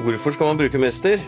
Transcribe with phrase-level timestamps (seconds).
[0.00, 1.20] Hvorfor skal man bruke mester?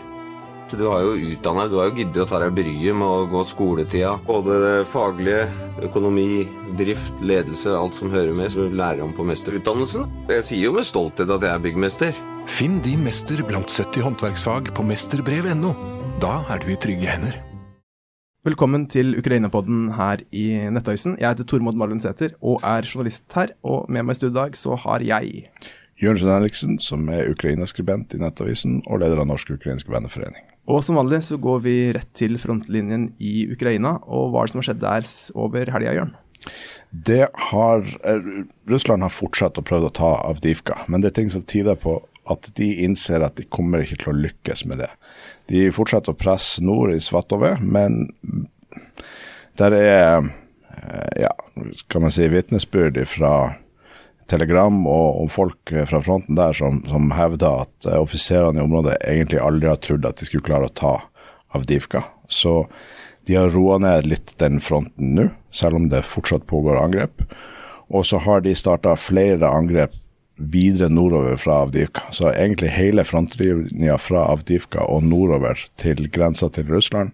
[0.73, 3.43] Du har jo utdannet, du har jo giddet å ta deg bryet med å gå
[3.45, 4.15] skoletida.
[4.25, 5.43] Både det faglige,
[5.85, 6.47] økonomi,
[6.79, 10.07] drift, ledelse, alt som hører med, som du lærer om på mesterutdannelsen.
[10.31, 12.21] Jeg sier jo med stolthet at jeg er byggmester.
[12.49, 15.75] Finn din mester blant 70 håndverksfag på mesterbrev.no.
[16.23, 17.37] Da er du i trygge hender.
[18.43, 21.19] Velkommen til Ukraina-podden her i Nettavisen.
[21.21, 22.01] Jeg heter Tormod Marlund
[22.41, 23.53] og er journalist her.
[23.61, 25.45] Og med meg i studio i dag så har jeg
[26.03, 30.43] Jørgensen Henriksen, som er Ukraina-skribent i Nettavisen og leder av Norsk ukrainsk venneforening.
[30.71, 33.97] Og som vanlig så går vi rett til frontlinjen i Ukraina.
[34.07, 36.13] Og hva er det som har skjedd der over helga, Jørn?
[36.91, 38.29] Det har eh,
[38.69, 41.97] Russland har fortsatt å prøve å ta Avdivka, men det er ting som tyder på
[42.31, 44.91] at de innser at de kommer ikke til å lykkes med det.
[45.51, 48.05] De fortsetter å presse nord i Svatove, men
[49.59, 51.33] der er eh, ja,
[51.91, 53.33] kan man si vitnesbyrd fra
[54.33, 58.97] telegram og, og, folk fra fronten der som, som hevder at uh, offiserene i området
[59.05, 60.97] egentlig aldri har trodd at de skulle klare å ta
[61.53, 62.01] Avdivka.
[62.27, 62.63] Så
[63.29, 67.21] de har roa ned litt den fronten nå, selv om det fortsatt pågår angrep.
[67.93, 69.93] Og så har de starta flere angrep
[70.35, 72.01] videre nordover fra Avdivka.
[72.11, 77.13] Så egentlig hele frontlinja fra Avdivka og nordover til grensa til Russland,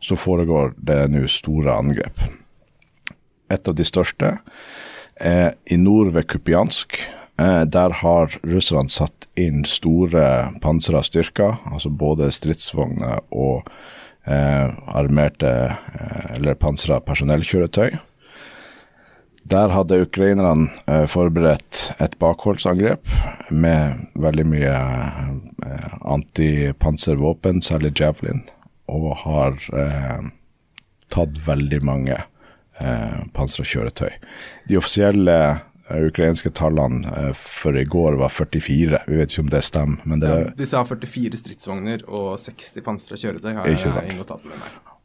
[0.00, 2.22] så foregår det nå store angrep.
[3.50, 4.36] Et av de største
[5.20, 6.96] Eh, I nord ved Kupiansk,
[7.38, 13.68] eh, der har russerne satt inn store pansra styrker, altså både stridsvogner og
[14.24, 17.98] eh, armerte eh, eller pansra personellkjøretøy.
[19.50, 23.12] Der hadde ukrainerne eh, forberedt et bakholdsangrep
[23.52, 28.46] med veldig mye eh, antipanservåpen, særlig Javelin,
[28.88, 29.60] og har
[31.12, 32.16] tatt veldig mange
[32.80, 34.10] eh, pansra kjøretøy.
[34.68, 39.04] De offisielle eh, ukrainske tallene eh, for i går var 44.
[39.06, 40.04] Vi vet ikke om det stemmer.
[40.04, 43.52] men det ja, De sa 44 stridsvogner og 60 pansra kjøretøy.
[43.58, 44.10] har ikke sant.
[44.10, 44.26] Jeg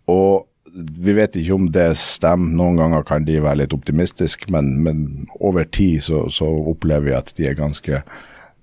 [0.05, 2.55] og vi vet ikke om det stemmer.
[2.57, 5.05] Noen ganger kan de være litt optimistiske, men, men
[5.39, 8.01] over tid så, så, opplever vi at de er ganske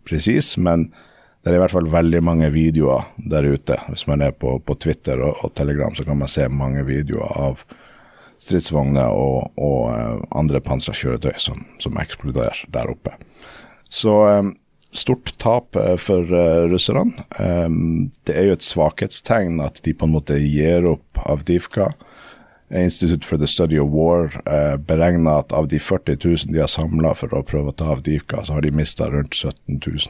[0.08, 0.60] presise.
[0.60, 0.88] Men
[1.42, 3.78] det er i hvert fall veldig mange videoer der ute.
[3.88, 7.38] Hvis man er på, på Twitter og, og, Telegram, så kan man se mange videoer
[7.48, 7.64] av
[8.42, 13.14] stridsvogner og, og uh, andre pansra kjøretøy som, som, eksploderer der oppe.
[13.92, 14.54] Så um,
[14.92, 16.26] stort tap uh, for
[16.72, 17.26] russerne.
[18.26, 21.92] Det er jo et svakhetstegn at de på en måte gir opp Avdivka.
[22.72, 24.30] Institute for the Study of War
[24.88, 28.40] beregner at av de 40 000 de har samla for å prøve å ta Avdivka,
[28.46, 30.08] så har de mista rundt 17 000.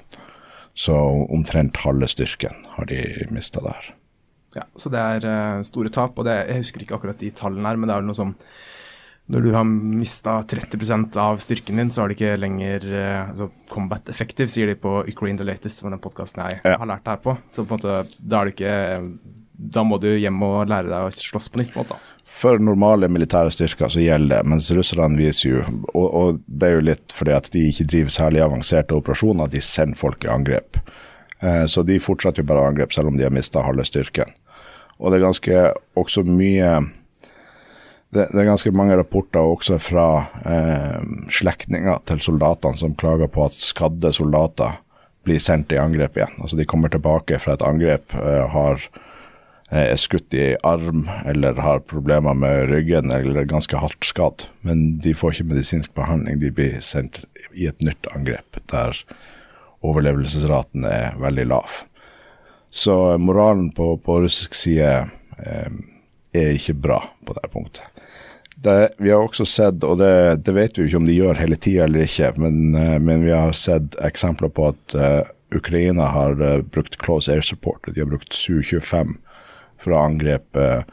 [0.79, 0.95] Så
[1.35, 3.03] omtrent halve styrken har de
[3.35, 3.91] mista der.
[4.57, 6.19] Ja, Så det er uh, store tap.
[6.19, 8.35] og det, Jeg husker ikke akkurat de tallene her, men det er noe sånn
[9.33, 13.51] Når du har mista 30 av styrken din, så har det ikke lenger uh, altså
[13.71, 16.77] combat effective, sier de på Ukraine the Latest, som er den podkasten jeg ja.
[16.77, 17.37] har lært her på.
[17.51, 18.75] Så på en måte, da er du ikke
[19.73, 21.73] Da må du hjem og lære deg å slåss på nytt.
[21.73, 22.01] på en måte.
[22.29, 25.63] For normale militære styrker så gjelder det, mens russerne viser jo
[25.93, 29.63] og, og, det er jo litt fordi at de ikke driver særlig avanserte operasjoner, de
[29.65, 30.79] sender folk i angrep.
[31.43, 34.31] Eh, så de fortsetter jo bare å angripe selv om de har mista halve styrken.
[35.03, 35.63] Og det er ganske
[35.99, 36.75] også mye
[38.13, 40.07] det, det, er ganske mange rapporter også fra
[40.45, 40.99] eh,
[41.33, 44.77] slektninger til soldatene som klager på at skadde soldater
[45.25, 46.37] blir sendt i angrep igjen.
[46.43, 48.77] Altså De kommer tilbake fra et angrep, eh, har
[49.71, 54.45] eh, er skutt i arm eller har problemer med ryggen eller er ganske hardt skadd.
[54.61, 57.25] Men de får ikke medisinsk behandling, de blir sendt
[57.57, 59.01] i et nytt angrep der
[59.83, 61.81] overlevelsesraten er veldig lav.
[62.75, 64.93] Så moralen på, på russisk side
[65.39, 65.73] eh,
[66.33, 67.85] er ikke bra på det punktet.
[68.63, 71.41] Det, vi har også sett, og det, det, vet vi jo ikke om de gjør
[71.43, 75.21] hele tida eller ikke, men, eh, men, vi har sett eksempler på at uh,
[75.53, 77.85] Ukraina har uh, brukt close air support.
[77.91, 79.19] De har brukt Su-25
[79.83, 80.87] for å angrepe uh,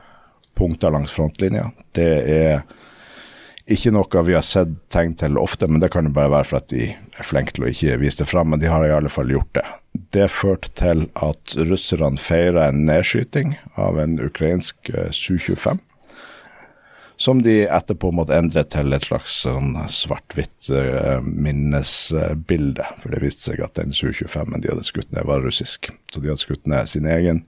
[0.59, 1.69] punkter langs frontlinja.
[1.95, 2.65] Det er
[3.69, 6.59] ikke noe vi har sett tegn til ofte, men det kan jo bare være for
[6.61, 8.49] at de er flinke til å ikke vise det fram.
[8.53, 9.65] Men de har i alle fall gjort det.
[10.15, 15.81] Det førte til at russerne feira en nedskyting av en ukrainsk eh, Su-25.
[17.19, 22.85] Som de etterpå måtte endre til et slags sånn svart-hvitt uh, minnesbilde.
[23.01, 25.91] For det viste seg at den Su-25-en de hadde skutt ned, var russisk.
[26.13, 27.43] Så de hadde skutt ned sin egen,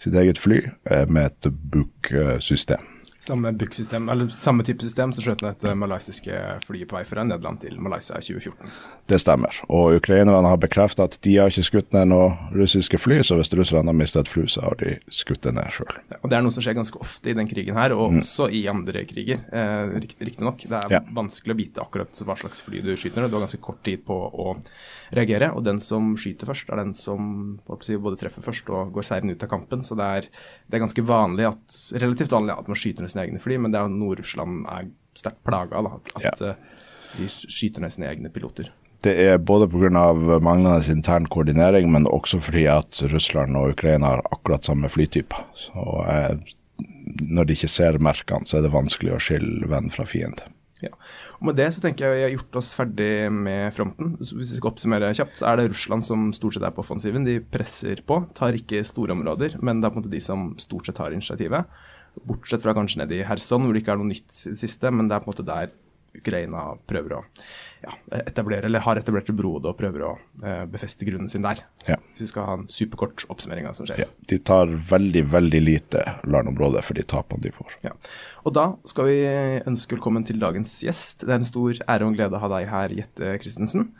[0.00, 2.89] sitt eget fly uh, med et Buk-system.
[3.20, 7.60] Samme system eller samme type system som skjøt dette malaysiske flyet på vei fra Nederland
[7.60, 8.70] til Malaysia i 2014.
[9.12, 9.58] Det stemmer.
[9.68, 13.52] Og ukrainerne har bekreftet at de har ikke skutt ned noen russiske fly, så hvis
[13.52, 15.92] russerne har mistet et fly, så har de skutt det ned sjøl.
[16.08, 18.22] Ja, og det er noe som skjer ganske ofte i den krigen her, og mm.
[18.22, 20.64] også i andre kriger, eh, riktignok.
[20.64, 21.02] Det er ja.
[21.20, 23.34] vanskelig å vite akkurat hva slags fly du skyter, ned.
[23.34, 24.56] du har ganske kort tid på å
[25.12, 25.52] reagere.
[25.56, 29.34] Og den som skyter først, er den som si, både treffer først og går seieren
[29.34, 29.84] ut av kampen.
[29.86, 30.28] Så det er,
[30.70, 33.74] det er ganske vanlig at, relativt vanlig at man skyter ned sine egne fly, men
[33.74, 35.96] det er noe Russland er sterkt plaga av.
[35.98, 36.52] At, at ja.
[36.52, 36.86] Eh,
[37.18, 38.70] de skyter ned sine egne piloter.
[39.00, 40.12] Det er både pga.
[40.44, 45.46] manglende intern koordinering, men også fordi at Russland og Ukraina har akkurat samme flytyper.
[45.56, 46.36] Så eh,
[47.28, 50.50] når de ikke ser merkene, så er det vanskelig å skille venn fra fiende.
[50.80, 50.92] Ja.
[51.40, 54.14] Og Med det så tenker jeg vi har gjort oss ferdig med fronten.
[54.20, 57.24] Hvis vi skal oppsummere kjapt, så er det Russland som stort sett er på offensiven.
[57.24, 60.50] De presser på, tar ikke store områder, men det er på en måte de som
[60.60, 61.68] stort sett har initiativet.
[62.28, 64.92] Bortsett fra kanskje nede i Kherson, hvor det ikke er noe nytt i det siste.
[64.92, 65.72] Men det er på en måte der
[66.16, 67.18] Ukraina prøver å
[67.84, 70.10] ja, etablere, eller har etablert et brode og prøver å
[70.42, 71.62] eh, befeste grunnen sin der.
[71.86, 71.96] Ja.
[72.10, 74.02] Hvis vi skal ha en superkort oppsummering av det som skjer.
[74.02, 77.78] Ja, de tar veldig, veldig lite landområde for de tapene de får.
[77.86, 77.94] Ja.
[78.44, 79.18] Og da skal vi
[79.70, 81.24] ønske velkommen til dagens gjest.
[81.24, 83.92] Det er en stor ære og glede å ha deg her, Jette Christensen.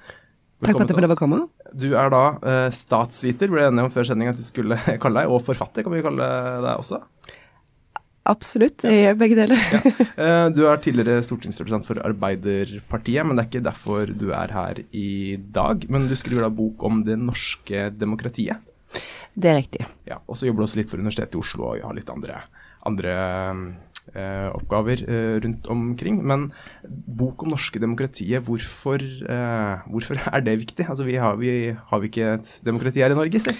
[0.60, 1.44] Takk for at jeg fikk komme.
[1.72, 5.32] Du er da eh, statsviter, ble enige om før sending at vi skulle kalle deg,
[5.32, 6.26] og forfatter kan vi kalle
[6.66, 7.00] deg også.
[8.30, 9.66] Absolutt, gjør begge deler.
[9.74, 9.82] ja.
[10.20, 14.82] Eh, du er tidligere stortingsrepresentant for Arbeiderpartiet, men det er ikke derfor du er her
[14.92, 15.86] i dag.
[15.88, 18.60] Men du skriver da bok om det norske demokratiet.
[19.32, 19.86] Det er riktig.
[20.08, 22.42] Ja, Og så jobber du også litt for Universitetet i Oslo og har litt andre,
[22.88, 23.14] andre
[24.12, 26.20] eh, oppgaver eh, rundt omkring.
[26.26, 26.50] Men
[26.84, 30.88] bok om norske demokratiet, hvorfor, eh, hvorfor er det viktig?
[30.88, 33.56] Altså, vi har, vi, har vi ikke et demokrati her i Norge, si?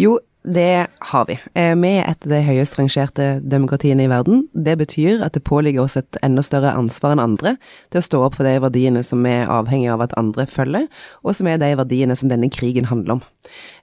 [0.00, 1.38] Jo, det har vi.
[1.54, 4.46] Eh, vi er et av de høyest rangerte demokratiene i verden.
[4.56, 7.52] Det betyr at det påligger oss et enda større ansvar enn andre
[7.92, 10.86] til å stå opp for de verdiene som vi er avhengig av at andre følger,
[11.20, 13.22] og som er de verdiene som denne krigen handler om.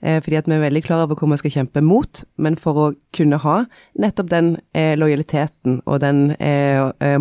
[0.02, 2.82] Eh, fordi at vi er veldig klar over hvor vi skal kjempe mot, men for
[2.82, 3.60] å kunne ha
[4.02, 6.26] nettopp den eh, lojaliteten og den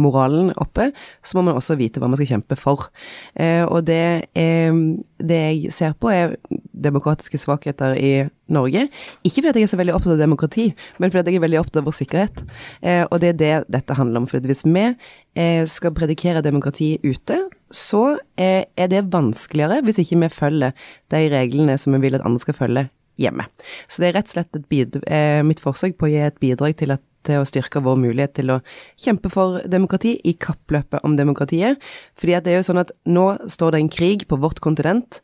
[0.00, 0.88] moralen oppe,
[1.24, 2.88] så må man også vite hva man skal kjempe for.
[3.36, 6.34] Og det, det jeg ser på, er
[6.76, 8.12] demokratiske svakheter i
[8.52, 8.86] Norge.
[9.26, 10.66] Ikke fordi jeg er så veldig opptatt av demokrati,
[11.02, 12.42] men fordi jeg er veldig opptatt av vår sikkerhet.
[12.82, 14.28] Eh, og det er det dette handler om.
[14.30, 17.40] For hvis vi eh, skal predikere demokrati ute,
[17.74, 18.04] så
[18.38, 22.44] eh, er det vanskeligere hvis ikke vi følger de reglene som vi vil at andre
[22.44, 22.88] skal følge
[23.20, 23.46] hjemme.
[23.88, 26.92] Så det er rett og slett eh, mitt forsøk på å gi et bidrag til,
[26.94, 28.60] at, til å styrke vår mulighet til å
[29.00, 31.80] kjempe for demokrati i kappløpet om demokratiet.
[32.20, 35.22] Fordi at det er jo sånn at nå står det en krig på vårt kontinent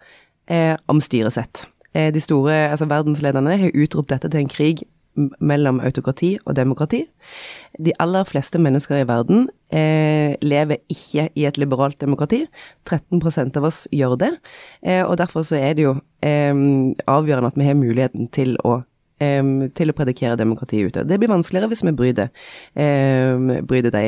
[0.89, 1.67] om styresett.
[1.95, 4.85] Eh, de store altså verdenslederne har utropt dette til en krig
[5.45, 7.03] mellom autokrati og demokrati.
[7.85, 12.47] De aller fleste mennesker i verden eh, lever ikke i et liberalt demokrati.
[12.89, 14.31] 13% av oss gjør det.
[14.81, 16.55] Eh, og derfor så er det jo eh,
[17.07, 18.79] avgjørende at vi har muligheten til å,
[19.21, 19.43] eh,
[19.77, 21.05] til å predikere demokrati ute.
[21.05, 22.33] Det blir vanskeligere hvis vi bryter,
[22.73, 24.07] eh, bryter de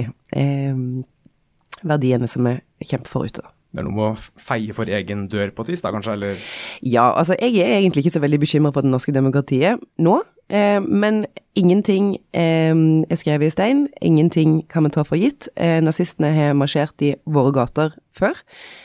[1.85, 3.44] verdiene som vi kjemper for ute.
[3.44, 3.52] da.
[3.74, 6.42] Det er noe med å feie for egen dør på et vis, da kanskje, eller?
[6.86, 10.20] Ja, altså jeg er egentlig ikke så veldig bekymra for det norske demokratiet nå.
[10.52, 11.24] Eh, men
[11.58, 15.48] ingenting eh, er skrevet i stein, ingenting kan vi ta for gitt.
[15.58, 18.38] Eh, nazistene har marsjert i våre gater før.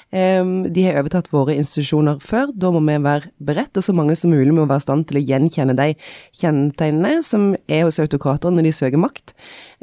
[0.09, 0.41] Eh,
[0.73, 2.49] de har overtatt våre institusjoner før.
[2.57, 5.19] Da må vi være beredt, og så mange som mulig må være i stand til
[5.19, 5.91] å gjenkjenne de
[6.39, 9.35] kjennetegnene som er hos autokrater når de søker makt.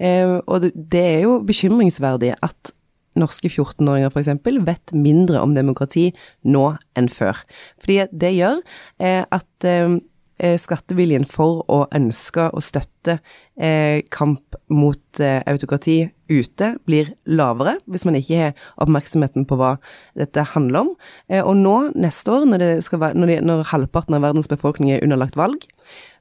[0.03, 2.75] Eh, og det er jo bekymringsverdig at
[3.21, 4.35] norske 14-åringer f.eks.
[4.67, 6.11] vet mindre om demokrati
[6.45, 6.69] nå
[6.99, 7.41] enn før.
[7.83, 8.61] Fordi det gjør
[9.03, 9.99] eh, at eh,
[10.43, 13.19] eh, skatteviljen for å ønske å støtte
[13.57, 15.99] eh, kamp mot eh, autokrati
[16.31, 19.77] ute blir lavere, hvis man ikke har oppmerksomheten på hva
[20.19, 20.93] dette handler om.
[21.31, 25.05] Eh, og nå, neste år, når, være, når, de, når halvparten av verdens befolkning er
[25.07, 25.67] underlagt valg,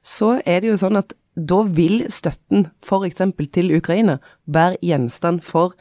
[0.06, 3.22] så er det jo sånn at da vil støtten f.eks.
[3.52, 5.76] til Ukraina være gjenstand for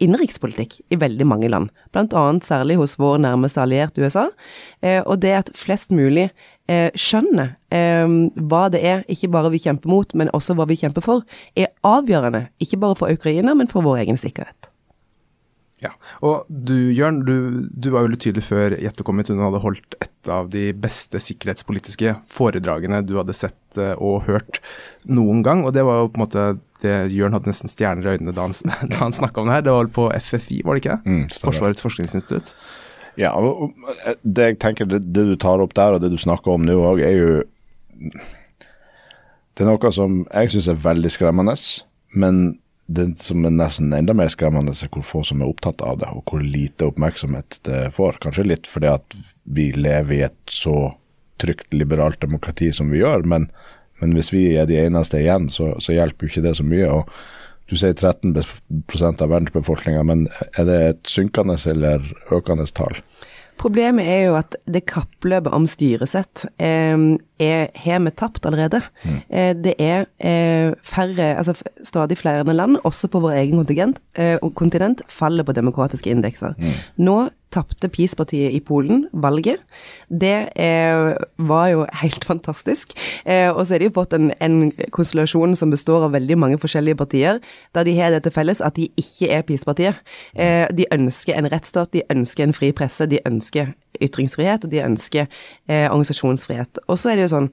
[0.00, 2.24] innenrikspolitikk i veldig mange land, bl.a.
[2.44, 4.28] særlig hos vår nærmeste alliert USA.
[4.82, 6.30] Eh, og det at flest mulig
[6.70, 10.80] eh, skjønner eh, hva det er ikke bare vi kjemper mot, men også hva vi
[10.80, 11.24] kjemper for,
[11.56, 12.46] er avgjørende.
[12.62, 14.69] Ikke bare for Ukraina, men for vår egen sikkerhet.
[15.80, 19.30] Ja, og du Jørn, du, du var veldig tydelig før Jette kom hit.
[19.32, 24.60] Hun hadde holdt et av de beste sikkerhetspolitiske foredragene du hadde sett og hørt
[25.08, 25.64] noen gang.
[25.64, 26.44] Og det var jo på en måte
[26.80, 28.54] det Jørn hadde nesten stjerner i øynene da han,
[28.92, 29.66] da han snakka om det her.
[29.66, 31.14] Det var på FFI, var det ikke det?
[31.16, 32.54] Mm, Forsvarets forskningsinstitutt.
[33.18, 33.74] Ja, og
[34.22, 36.76] det jeg tenker, det, det, du tar opp der, og det du snakker om nå
[36.92, 37.40] òg, er jo
[39.56, 41.56] Det er noe som jeg syns er veldig skremmende,
[42.16, 42.59] men
[42.90, 46.08] det som er nesten enda mer skremmende, er hvor få som er opptatt av det,
[46.10, 48.18] og hvor lite oppmerksomhet det får.
[48.24, 50.94] Kanskje litt fordi at vi lever i et så
[51.40, 53.46] trygt liberalt demokrati som vi gjør, men,
[54.02, 56.90] men hvis vi er de eneste igjen, så, så hjelper jo ikke det så mye.
[56.90, 57.12] og
[57.70, 60.26] du sier 13% av verdensbefolkninga, men
[60.58, 62.02] er det et synkende eller
[62.34, 62.98] økende tall?
[63.60, 66.96] Problemet er jo at det kappløpet om styresett eh,
[67.40, 68.80] er, har vi tapt allerede.
[69.04, 69.18] Mm.
[69.28, 74.38] Eh, det er eh, færre, altså stadig flere land, også på vår egen kontinent, eh,
[74.56, 76.56] kontinent, faller på demokratiske indekser.
[76.56, 76.80] Mm.
[77.04, 77.18] Nå
[77.54, 79.62] tapte PiS-partiet i Polen valget.
[80.08, 82.94] Det eh, var jo helt fantastisk.
[83.24, 86.60] Eh, og så har de jo fått en, en, konstellasjon som består av veldig mange
[86.62, 87.40] forskjellige partier,
[87.74, 90.00] der de har det til felles at de ikke er PiS-partiet.
[90.34, 94.82] Eh, de ønsker en rettsstat, de ønsker en fri presse, de ønsker ytringsfrihet, og de
[94.84, 95.26] ønsker
[95.68, 96.80] eh, organisasjonsfrihet.
[96.86, 97.48] Og så er det jo sånn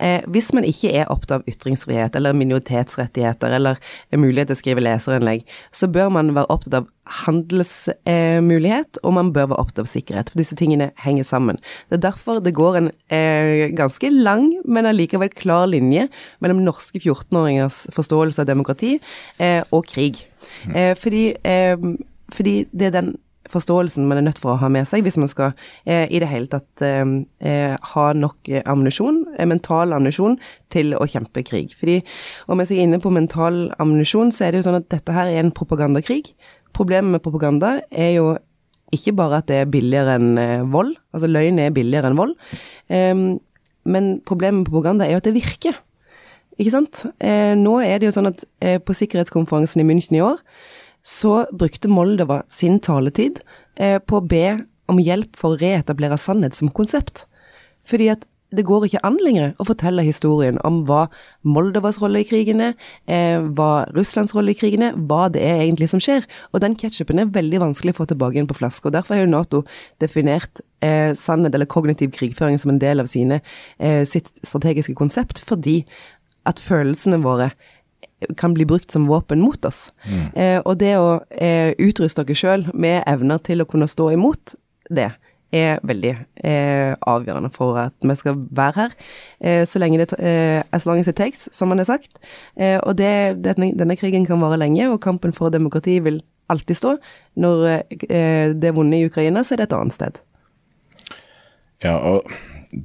[0.00, 3.80] eh, Hvis man ikke er opptatt av ytringsfrihet eller minoritetsrettigheter eller
[4.16, 6.90] mulighet til å skrive leserinnlegg, så bør man være opptatt av
[7.24, 10.30] handelsmulighet, eh, og man bør være opptatt av sikkerhet.
[10.32, 11.60] For disse tingene henger sammen.
[11.88, 16.08] Det er derfor det går en eh, ganske lang, men allikevel klar linje
[16.44, 18.96] mellom norske 14-åringers forståelse av demokrati
[19.38, 20.24] eh, og krig.
[20.74, 21.32] Eh, fordi,
[22.32, 23.14] fordi det er den
[23.52, 25.52] forståelsen man er nødt for å ha med seg hvis man skal
[25.84, 27.04] eh, i det hele tatt eh,
[27.44, 30.38] eh ha nok eh, ammunisjon, eh, mental ammunisjon,
[30.74, 31.74] til å kjempe krig.
[31.78, 32.00] Fordi
[32.50, 35.30] om jeg sier inne på mental ammunisjon, så er det jo sånn at dette her
[35.30, 36.32] er en propagandakrig.
[36.74, 38.34] Problemet med propaganda er jo
[38.94, 42.36] ikke bare at det er billigere enn eh, vold, altså løgn er billigere enn vold,
[43.84, 45.76] men problemet med propaganda er jo at det virker.
[46.56, 47.02] Ikke sant?
[47.58, 48.44] nå er det jo sånn at
[48.86, 50.38] på sikkerhetskonferansen i München i år,
[51.04, 53.42] så brukte Moldova sin taletid
[53.76, 54.46] eh, på å be
[54.88, 57.26] om hjelp for å reetablere sannhet som konsept.
[57.88, 58.24] Fordi at
[58.56, 61.06] det går ikke an lenger å fortelle historien om hva
[61.46, 62.72] Moldovas rolle i krigene,
[63.06, 66.26] eh, hva Russlands rolle i krigene, hva det er egentlig som skjer.
[66.52, 68.86] Og den ketsjupen er veldig vanskelig å få tilbake igjen på flaske.
[68.86, 69.64] og Derfor har jo Nato
[70.02, 73.40] definert eh, sannhet eller kognitiv krigføring som en del av sine,
[73.78, 75.84] eh, sitt strategiske konsept, fordi
[76.46, 77.52] at følelsene våre
[78.36, 79.92] kan bli brukt som våpen mot oss.
[80.04, 80.26] Mm.
[80.34, 84.56] Eh, og det å eh, utruste dere sjøl med evner til å kunne stå imot
[84.92, 85.10] det,
[85.54, 86.12] er veldig
[86.44, 88.94] eh, avgjørende for at vi skal være her.
[89.40, 92.18] Eh, så lenge det eh, As long as it takes, som man har sagt.
[92.56, 96.76] Eh, og det, denne, denne, krigen kan vare lenge, og kampen for demokrati vil alltid
[96.76, 96.96] stå.
[97.40, 97.64] Når
[98.00, 100.20] det er vunnet i Ukraina, så er det et annet sted.
[101.84, 102.24] Ja, og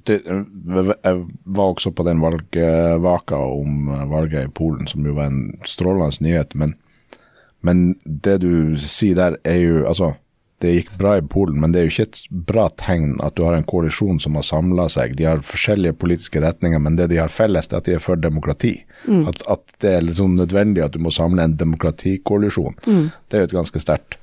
[0.05, 5.59] det, jeg var også på den valgvaka om valget i Polen, som jo var en
[5.65, 6.55] strålende nyhet.
[6.55, 6.75] Men,
[7.61, 10.13] men det du sier der, er jo Altså,
[10.59, 13.45] det gikk bra i Polen, men det er jo ikke et bra tegn at du
[13.47, 15.15] har en koalisjon som har samla seg.
[15.15, 18.19] De har forskjellige politiske retninger, men det de har felles, er at de er for
[18.19, 18.73] demokrati.
[19.05, 19.23] Mm.
[19.31, 22.75] At, at, det er liksom nødvendig at du må samle en demokratikoalisjon.
[22.85, 23.05] Mm.
[23.27, 24.19] Det er jo et ganske sterkt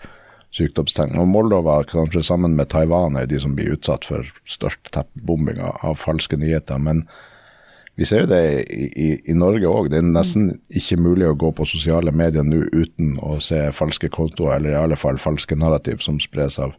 [0.57, 1.17] sykdomstegn.
[1.21, 5.63] Og Moldova, kanskje sammen med Taiwan, er jo de som blir utsatt for størst teppebombing
[5.65, 6.81] av falske nyheter.
[6.83, 7.07] Men
[7.97, 9.89] vi ser jo det i, i, i Norge òg.
[9.93, 14.11] Det er nesten ikke mulig å gå på sosiale medier nå uten å se falske
[14.13, 16.75] kontoer, eller i alle fall falske narrativ som spres av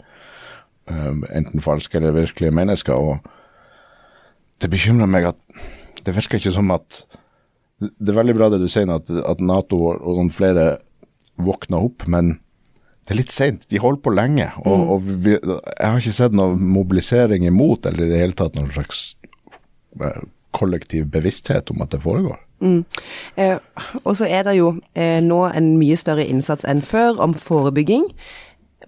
[0.86, 2.94] um, enten falske eller virkelige mennesker.
[2.94, 5.42] Og det bekymrer meg at
[6.06, 7.06] det virker ikke som at
[7.78, 10.80] Det er veldig bra det du sier, at, at Nato og noen flere
[11.38, 12.40] våkner opp, men
[13.06, 13.68] det er litt seint.
[13.70, 14.48] De holder på lenge.
[14.64, 14.88] Og, mm.
[14.90, 18.74] og vi, jeg har ikke sett noen mobilisering imot, eller i det hele tatt noen
[18.74, 19.04] slags
[20.02, 20.26] eh,
[20.58, 22.40] kollektiv bevissthet om at det foregår.
[22.60, 22.82] Mm.
[23.36, 23.58] Eh,
[24.04, 28.10] og så er det jo eh, nå en mye større innsats enn før om forebygging.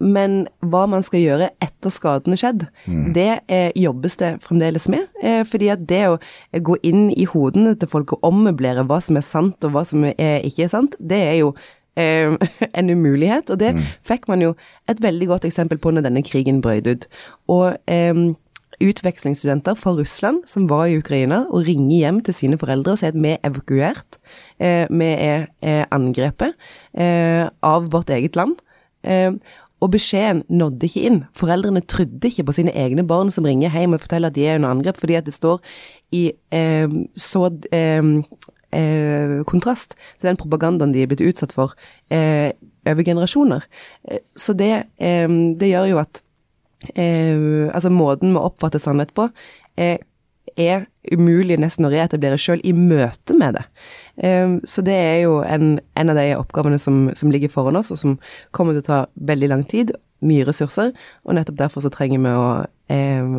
[0.00, 3.10] Men hva man skal gjøre etter skadene skjedd, mm.
[3.16, 5.10] det eh, jobbes det fremdeles med.
[5.20, 6.16] Eh, fordi at det å
[6.56, 10.08] gå inn i hodene til folk og ommøblere hva som er sant og hva som
[10.08, 11.52] er, ikke er sant, det er jo
[12.00, 12.32] eh,
[12.80, 13.52] en umulighet.
[13.52, 13.84] Og det mm.
[14.08, 14.54] fikk man jo
[14.88, 17.10] et veldig godt eksempel på når denne krigen brøt ut.
[17.52, 18.24] Og eh,
[18.80, 23.14] utvekslingsstudenter fra Russland som var i Ukraina, og ringer hjem til sine foreldre og sier
[23.14, 24.20] at vi er evakuert.
[24.58, 26.56] Eh, vi er, er angrepet
[26.94, 28.56] eh, av vårt eget land.
[29.04, 29.32] Eh,
[29.80, 31.20] og beskjeden nådde ikke inn.
[31.36, 34.60] Foreldrene trodde ikke på sine egne barn som ringer hjem og forteller at de er
[34.60, 35.60] under angrep, fordi at det står
[36.16, 38.10] i eh, så eh,
[38.76, 41.76] eh, kontrast til den propagandaen de er blitt utsatt for
[42.12, 42.52] eh,
[42.88, 43.64] over generasjoner.
[44.10, 46.22] Eh, så det, eh, det, gjør jo at
[46.94, 49.28] eh, Altså, måten vi oppfatter sannhet på,
[50.60, 53.62] er umulig nesten å reetablere sjøl i møte med det.
[54.68, 58.00] Så det er jo en, en av de oppgavene som, som, ligger foran oss, og
[58.00, 58.16] som
[58.56, 58.98] kommer til å ta
[59.30, 59.94] veldig lang tid,
[60.26, 60.90] mye ressurser,
[61.24, 62.50] og nettopp derfor så trenger vi å,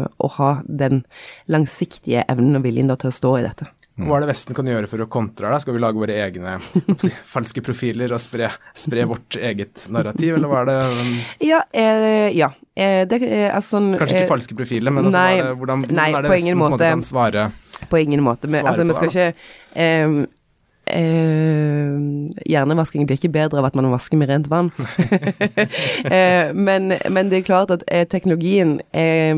[0.09, 1.03] å ha den
[1.51, 3.69] langsiktige evnen og viljen til å stå i dette.
[3.99, 5.59] Hva er det Vesten kan gjøre for å kontre det?
[5.63, 6.55] Skal vi lage våre egne
[7.33, 11.07] falske profiler og spre, spre, vårt eget narrativ, eller hva er det?
[11.49, 12.51] Ja, eh, ja.
[12.71, 15.81] Eh, det er altså sånn Kanskje ikke eh, falske profiler, men altså, nei, det, hvordan,
[15.89, 17.47] nei, hvordan er det Vesten måte kan svare
[17.91, 18.47] På ingen måte.
[18.47, 20.15] Men, altså, vi skal det, ikke eh,
[20.95, 21.97] eh,
[22.47, 24.71] Hjernevasking blir ikke bedre av at man vasker med rent vann.
[26.15, 29.35] eh, men, men det er klart at eh, teknologien eh,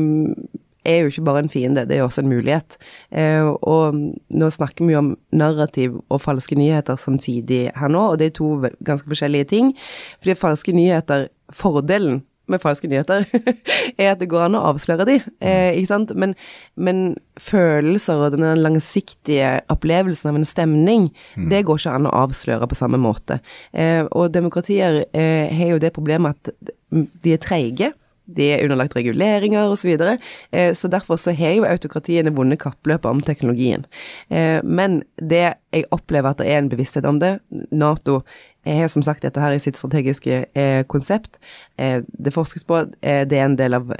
[0.84, 2.76] er jo ikke bare en fiende, det er jo også en mulighet.
[3.12, 3.96] Eh, og
[4.30, 8.52] nå snakker vi om narrativ og falske nyheter samtidig her nå, og det er to
[8.84, 9.74] ganske forskjellige ting.
[10.20, 13.24] Fordi falske nyheter, fordelen med falske nyheter,
[14.00, 16.12] er at det går an å avsløre de, eh, ikke sant?
[16.20, 16.34] Men,
[16.76, 21.08] men følelser og den langsiktige opplevelsen av en stemning,
[21.50, 23.40] det går ikke an å avsløre på samme måte.
[23.72, 27.94] Eh, og demokratier eh, har jo det problemet at de er treige.
[28.26, 29.84] De er underlagt reguleringer osv.
[29.84, 30.18] Så, videre.
[30.50, 33.84] eh, så derfor så har jo autokratiene vunnet kappløpet om teknologien.
[34.30, 37.38] Eh, men det jeg opplever at det er en bevissthet om det.
[37.70, 38.22] Nato
[38.64, 41.36] har som sagt dette her i sitt strategiske eh, konsept.
[41.76, 43.90] Det forskes på, det er en del av,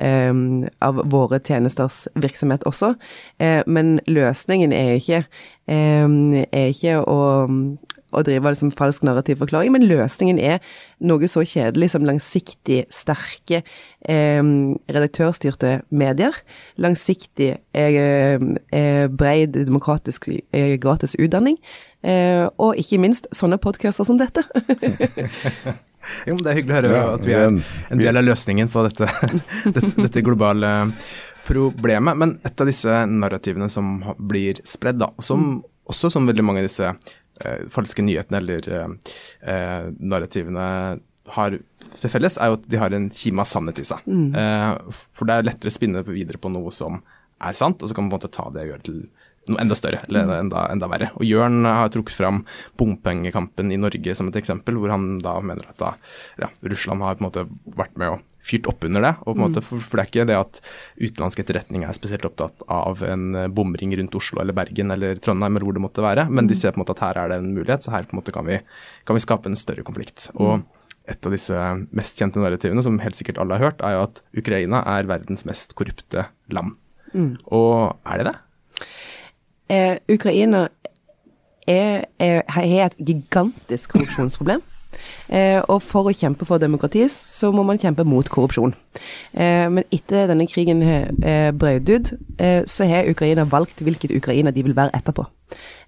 [0.81, 2.95] av våre tjenesters virksomhet også.
[3.67, 5.25] Men løsningen er ikke,
[5.67, 7.19] er ikke å
[8.17, 10.61] å drive liksom falsk narrativ forklaring, men løsningen er
[11.05, 13.63] noe så kjedelig som langsiktig sterke
[14.09, 14.43] eh,
[14.95, 16.37] redaktørstyrte medier.
[16.81, 18.39] Langsiktig eh,
[18.73, 21.59] eh, bred demokratisk eh, gratis utdanning.
[22.05, 24.45] Eh, og ikke minst sånne podcaster som dette.
[26.29, 27.63] Jo, men Det er hyggelig å høre at vi er en-
[27.97, 29.07] del av løsningen på dette,
[29.73, 30.73] dette, dette globale
[31.47, 32.19] problemet.
[32.21, 36.69] Men et av disse narrativene som blir spredd, da, som, også som veldig mange av
[36.69, 36.93] disse
[37.73, 38.95] falske nyhetene eller eh,
[39.51, 40.69] eh, narrativene
[41.35, 44.05] har til felles, er jo at de har en kime av sannhet i seg.
[44.07, 47.01] Eh, for det er lettere å spinne videre på noe som
[47.45, 49.01] er sant, og så kan man på en måte ta det og gjøre det til
[49.49, 51.11] enda større, eller enda, enda verre.
[51.19, 52.45] Og Jørn har trukket fram
[52.81, 55.95] bompengekampen i Norge som et eksempel, hvor han da mener at da,
[56.41, 59.13] ja, Russland har på en måte vært med og fyrt opp under det.
[59.25, 60.61] og på en måte, for, for det er ikke det at
[61.01, 65.57] utenlandsk etterretning er spesielt opptatt av en eh, bomring rundt Oslo eller Bergen eller Trondheim
[65.57, 67.41] eller hvor det måtte være, men de ser på en måte at her er det
[67.41, 68.61] en mulighet, så her på en måte kan vi,
[69.09, 70.29] kan vi skape en større konflikt.
[70.37, 70.61] Og
[71.09, 71.65] et av disse
[71.97, 75.45] mest kjente narrativene, som helt sikkert alle har hørt, er jo at Ukraina er verdens
[75.49, 76.77] mest korrupte land.
[77.53, 78.37] Og er det det?
[79.71, 80.69] Eh, Ukraina
[81.67, 84.61] har et gigantisk korrupsjonsproblem.
[85.29, 88.75] Eh, og for å kjempe for demokrati, så må man kjempe mot korrupsjon.
[89.33, 94.53] Eh, men etter denne krigen eh, brøt ut, eh, så har Ukraina valgt hvilket Ukraina
[94.55, 95.27] de vil være etterpå.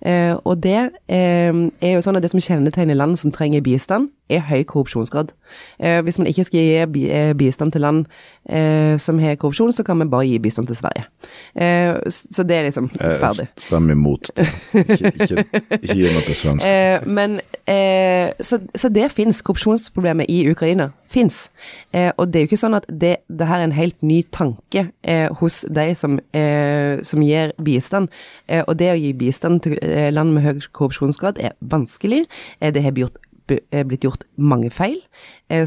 [0.07, 4.11] Eh, og det eh, er jo sånn at det som kjennetegner land som trenger bistand,
[4.29, 5.33] er høy korrupsjonsgrad.
[5.79, 8.05] Eh, hvis man ikke skal gi bi eh, bistand til land
[8.51, 11.07] eh, som har korrupsjon, så kan vi bare gi bistand til Sverige.
[11.55, 13.47] Eh, så det er liksom ferdig.
[13.59, 14.31] Stem imot.
[14.37, 14.49] det.
[14.75, 15.45] Ikke, ikke,
[15.79, 16.67] ikke gi noe til svensk.
[16.77, 17.39] Eh, men
[17.71, 19.39] eh, så, så det fins.
[19.47, 21.47] Korrupsjonsproblemet i Ukraina fins.
[21.93, 24.23] Eh, og det er jo ikke sånn at det, det her er en helt ny
[24.35, 28.11] tanke eh, hos de som, eh, som gir bistand.
[28.49, 32.25] Eh, og det å gi bistand til eh, land med høy korrupsjonsgrad er vanskelig.
[32.61, 34.97] Eh, det har blitt gjort blitt gjort mange feil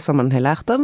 [0.04, 0.82] som man har lært av.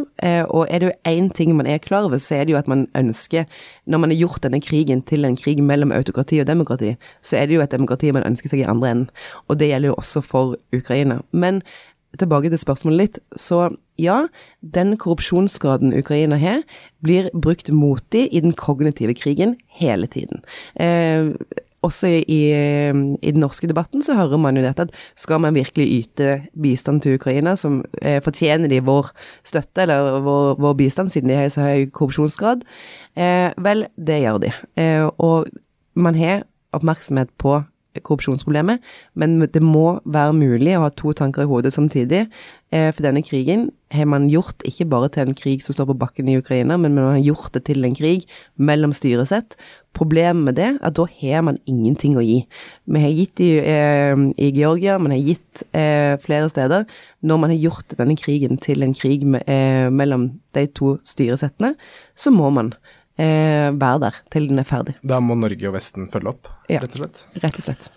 [0.48, 2.70] Og er det jo én ting man er klar over, så er det jo at
[2.72, 3.44] man ønsker
[3.84, 7.48] Når man har gjort denne krigen til en krig mellom autokrati og demokrati, så er
[7.48, 9.10] det jo et demokrati man ønsker seg i andre enden.
[9.50, 11.20] Og det gjelder jo også for Ukraina.
[11.34, 11.60] Men
[12.18, 13.20] tilbake til spørsmålet litt.
[13.36, 14.26] Så ja,
[14.62, 16.64] den korrupsjonsgraden Ukraina har,
[17.04, 20.44] blir brukt mot dem i den kognitive krigen hele tiden.
[20.76, 21.32] Eh,
[21.86, 22.42] også i, i,
[23.22, 26.30] i den norske debatten så hører man jo dette at skal man virkelig yte
[26.62, 29.12] bistand til Ukraina, som eh, fortjener de vår
[29.46, 32.66] støtte eller vår, vår bistand, siden de har så høy korrupsjonsgrad?
[33.16, 34.52] Eh, vel, det gjør de.
[34.82, 35.52] Eh, og
[35.96, 37.62] man har oppmerksomhet på
[38.04, 38.84] korrupsjonsproblemet,
[39.16, 42.26] men det må være mulig å ha to tanker i hodet samtidig.
[42.72, 45.98] Eh, For denne krigen har man gjort ikke bare til en krig som står på
[46.02, 48.26] bakken i Ukraina, men man har gjort det til en krig
[48.58, 49.56] mellom styresett.
[49.96, 52.42] Problemet med det er at da har man ingenting å gi.
[52.86, 56.86] Vi har gitt i, eh, i Georgia, man har gitt eh, flere steder.
[57.24, 61.76] Når man har gjort denne krigen til en krig med, eh, mellom de to styresettene,
[62.16, 62.74] så må man
[63.18, 66.80] eh, være der til den er ferdig, Da må Norge og Vesten følge opp, Ja.
[66.84, 67.26] rett og slett.
[67.44, 67.90] rett og slett.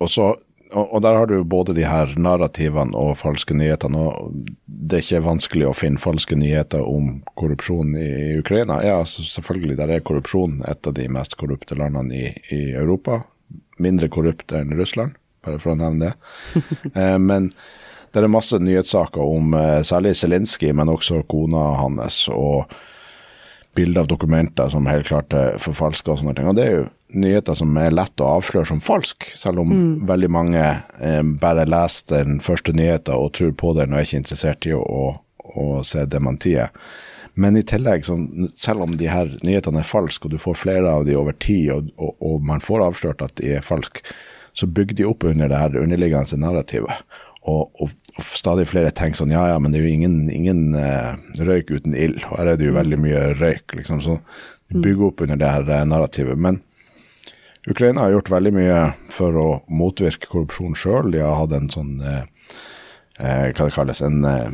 [0.00, 0.26] Og, så,
[0.72, 3.96] og, og der har du både de her narrativene og falske nyhetene.
[3.96, 4.34] og
[4.66, 8.82] Det er ikke vanskelig å finne falske nyheter om korrupsjon i, i Ukraina.
[8.84, 13.22] Ja, så selvfølgelig, der er korrupsjon et av de mest korrupte landene i, i Europa.
[13.80, 16.14] Mindre korrupt enn Russland, bare for å nevne det.
[16.94, 17.50] eh, men
[18.12, 22.26] det er masse nyhetssaker om eh, særlig Zelinskyj, men også kona hans.
[22.32, 22.68] og
[23.76, 26.48] bilder av dokumenter som helt klart er forfalska og sånne ting.
[26.50, 26.86] Og det er jo
[27.16, 29.74] nyheter som er lett å avsløre som falsk, selv om
[30.08, 34.22] veldig mange eh, bare leser den første nyheten og tror på den og er ikke
[34.24, 35.04] interessert i å, å,
[35.46, 36.74] å se dementiet.
[37.36, 40.92] Men i tillegg, sånn, selv om de her nyhetene er falske, og du får flere
[40.98, 44.00] av de over tid, og, og, og man får avslørt at de er falske,
[44.56, 47.04] så bygger de opp under det her underliggende narrativet.
[47.46, 50.62] Og, og, og stadig flere tenker sånn ja ja, men det er jo ingen, ingen
[50.74, 52.24] uh, røyk uten ild.
[52.32, 54.02] Her er det jo veldig mye røyk, liksom.
[54.02, 54.18] Så
[54.74, 56.40] bygge opp under det her uh, narrativet.
[56.42, 56.62] Men
[57.66, 58.78] Ukraina har gjort veldig mye
[59.10, 61.10] for å motvirke korrupsjon sjøl.
[61.10, 62.22] De har hatt en sånn eh,
[63.18, 64.50] eh, hva det kalles, en eh,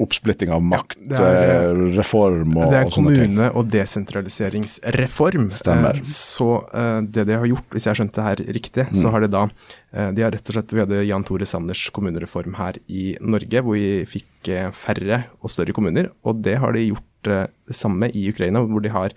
[0.00, 5.50] oppsplitting av makt, ja, er, eh, reform og, Det er en og kommune- og desentraliseringsreform.
[5.52, 6.00] Stemmer.
[6.06, 6.48] Så
[7.10, 8.96] det de har gjort, hvis jeg har skjønt det her riktig, Mm.
[9.02, 9.48] så har det da
[9.92, 13.74] De har rett og slett Vi hadde Jan Tore Sanders kommunereform her i Norge, hvor
[13.74, 16.10] vi fikk færre og større kommuner.
[16.24, 19.10] Og det har de gjort det samme i Ukraina, hvor de har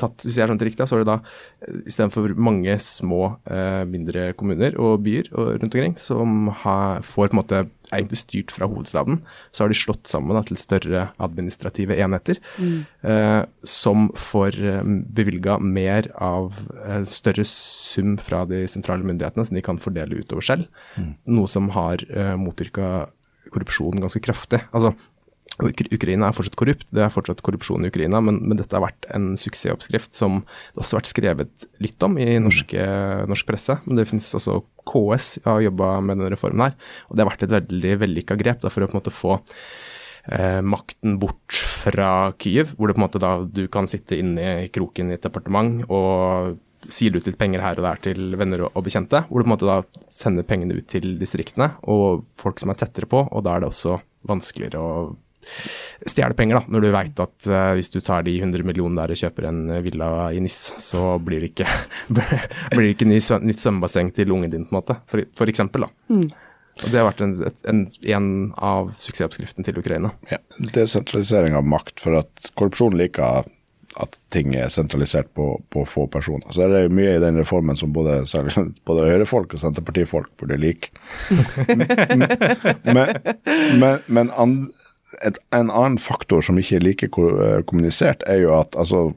[0.00, 1.18] tatt, hvis jeg har skjønt det riktig, så er det da
[1.66, 7.30] eh, istedenfor mange små, eh, mindre kommuner og byer og rundt omkring som har, får
[7.30, 9.20] på en måte egentlig styrt fra hovedstaden,
[9.52, 12.40] så har de slått sammen da, til større administrative enheter,
[13.04, 19.58] eh, som får eh, bevilga mer av eh, større sum fra de sentrale myndighetene, som
[19.58, 20.70] de kan fordele utover selv.
[21.28, 23.10] Noe som har eh, motvirka
[23.52, 24.62] korrupsjon ganske kraftig.
[24.72, 24.94] Altså,
[25.60, 28.84] og Ukraina er fortsatt korrupt, det er fortsatt korrupsjon i Ukraina, men, men dette har
[28.86, 32.86] vært en suksessoppskrift som det også har vært skrevet litt om i norske,
[33.28, 33.76] norsk presse.
[33.84, 36.76] Men det finnes også KS har jobba med denne reformen her,
[37.08, 39.36] og det har vært et veldig vellykka grep da, for å på en måte få
[39.36, 42.10] eh, makten bort fra
[42.40, 45.26] Kyiv, hvor det på en måte da du kan sitte inne i kroken i et
[45.26, 46.56] departement og
[46.90, 49.50] sier ut litt penger her og der til venner og, og bekjente, hvor du på
[49.50, 53.44] en måte da sender pengene ut til distriktene og folk som er tettere på, og
[53.46, 55.12] da er det også vanskeligere å
[56.08, 59.14] stjele penger, da, når du veit at uh, hvis du tar de 100 millionene der
[59.14, 61.68] og kjøper en eh, villa i NIS, så blir det ikke,
[62.74, 65.86] blir det ikke ny, nytt svømmebasseng til ungen din, på en måte, for, for eksempel.
[65.86, 66.20] Da.
[66.82, 67.34] Og Det har vært en,
[67.68, 67.82] en,
[68.16, 70.14] en av suksessoppskriftene til Ukraina.
[70.32, 70.40] Ja,
[70.74, 73.44] desentralisering av makt, for at korrupsjon liker
[74.00, 76.48] at ting er sentralisert på, på få personer.
[76.54, 78.22] Så er det mye i den reformen som både,
[78.88, 80.92] både Høyre-folk og Senterpartifolk burde like.
[82.88, 83.12] men
[83.76, 84.56] men, men an,
[85.20, 89.10] et, en annen faktor som ikke er like eh, kommunisert, er jo at altså,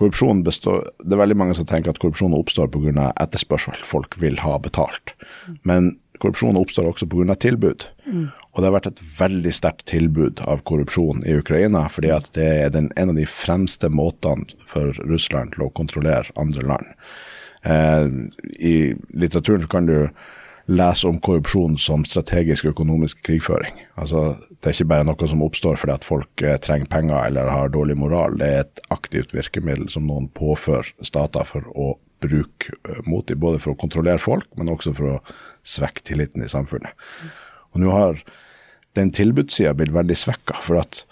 [0.00, 3.12] korrupsjon består Det er veldig mange som tenker at korrupsjon oppstår pga.
[3.20, 3.78] etterspørsel.
[3.84, 5.14] Folk vil ha betalt.
[5.62, 7.34] Men korrupsjon oppstår også pga.
[7.34, 7.88] tilbud.
[8.50, 12.48] Og det har vært et veldig sterkt tilbud av korrupsjon i Ukraina, fordi at det
[12.64, 16.90] er den, en av de fremste måtene for Russland til å kontrollere andre land.
[17.62, 18.08] Eh,
[18.58, 18.74] I
[19.14, 20.08] litteraturen så kan du
[20.70, 23.74] lese om korrupsjon som strategisk økonomisk krigføring.
[23.98, 27.50] Altså, det er ikke bare noe som oppstår fordi at folk eh, trenger penger eller
[27.50, 28.38] har dårlig moral.
[28.38, 33.40] Det er et aktivt virkemiddel som noen påfører stater for å bruke eh, mot dem,
[33.42, 35.20] både for å kontrollere folk, men også for å
[35.66, 36.94] svekke tilliten i samfunnet.
[37.74, 38.22] Og nå har
[38.98, 41.04] den tilbudssida blitt veldig svekka, for at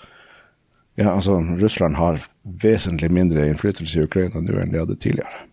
[0.98, 2.24] ja, altså, Russland har
[2.62, 5.46] vesentlig mindre innflytelse i Ukraina nå enn de hadde tidligere.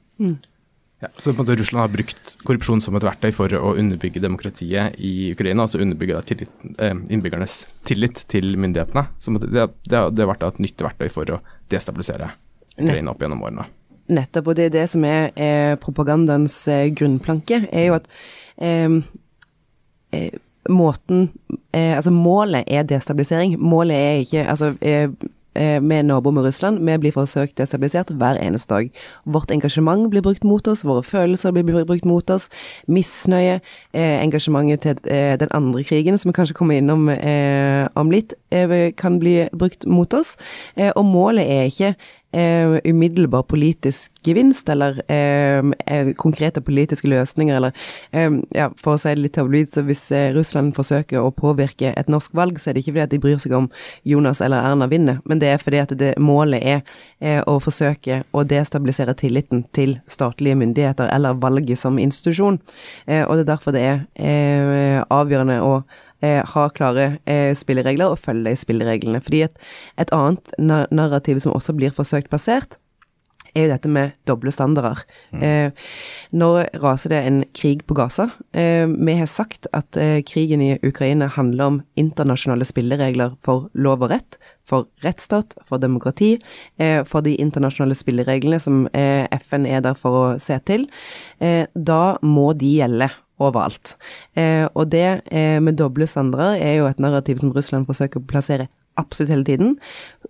[0.99, 4.21] Ja, så på en måte Russland har brukt korrupsjon som et verktøy for å underbygge
[4.23, 9.03] demokratiet i Ukraina, altså underbygge tillit, eh, innbyggernes tillit til myndighetene.
[9.19, 12.31] Så det, det, det har vært et nytt verktøy for å destabilisere
[12.77, 13.67] Ukraina opp gjennom årene.
[14.15, 18.09] Nettopp, og det er det som er, er propagandaens eh, grunnplanke, er jo at
[18.61, 18.99] eh,
[20.15, 21.27] eh, måten
[21.73, 23.59] eh, Altså, målet er destabilisering.
[23.59, 24.75] Målet er ikke Altså,
[25.55, 28.89] vi er naboer med Russland, vi blir forsøkt destabilisert hver eneste dag.
[29.25, 32.49] Vårt engasjement blir brukt mot oss, våre følelser blir brukt mot oss,
[32.87, 33.59] misnøye,
[33.93, 38.35] eh, engasjementet til eh, den andre krigen, som vi kanskje kommer innom eh, om litt,
[38.51, 40.35] eh, kan bli brukt mot oss.
[40.75, 41.95] Eh, og målet er ikke
[42.35, 47.71] eh, umiddelbar politisk gevinst, eller eh, eh, konkrete politiske løsninger, eller
[48.11, 51.93] eh, ja, For å si det litt tabloid, så hvis eh, Russland forsøker å påvirke
[51.95, 53.69] et norsk valg, så er det ikke fordi at de bryr seg om
[54.07, 56.81] Jonas eller Erna vinner, men det er fordi at det, målet er
[57.19, 62.59] eh, å forsøke å destabilisere tilliten til statlige myndigheter, eller valget som institusjon.
[63.05, 65.73] Og det er derfor det er avgjørende å
[66.53, 69.21] ha klare eh, spilleregler og følge de spillereglene.
[69.25, 69.61] Fordi et,
[70.01, 72.79] et annet nar narrativ som også blir forsøkt plassert,
[73.55, 75.01] er jo dette med doble standarder.
[75.31, 75.71] Eh,
[76.35, 76.49] nå
[76.83, 78.27] raser det en krig på Gaza.
[78.51, 84.03] Eh, vi har sagt at eh, krigen i Ukraina handler om internasjonale spilleregler for lov
[84.05, 86.35] og rett, for rettsstat, for demokrati,
[86.81, 90.89] eh, for de internasjonale spillereglene som eh, FN er der for å se til.
[91.39, 93.95] Eh, da må de gjelde overalt.
[94.37, 98.27] Eh, og det eh, med doble standarder er jo et narrativ som Russland forsøker å
[98.29, 98.69] plassere
[98.99, 99.75] absolutt hele tiden.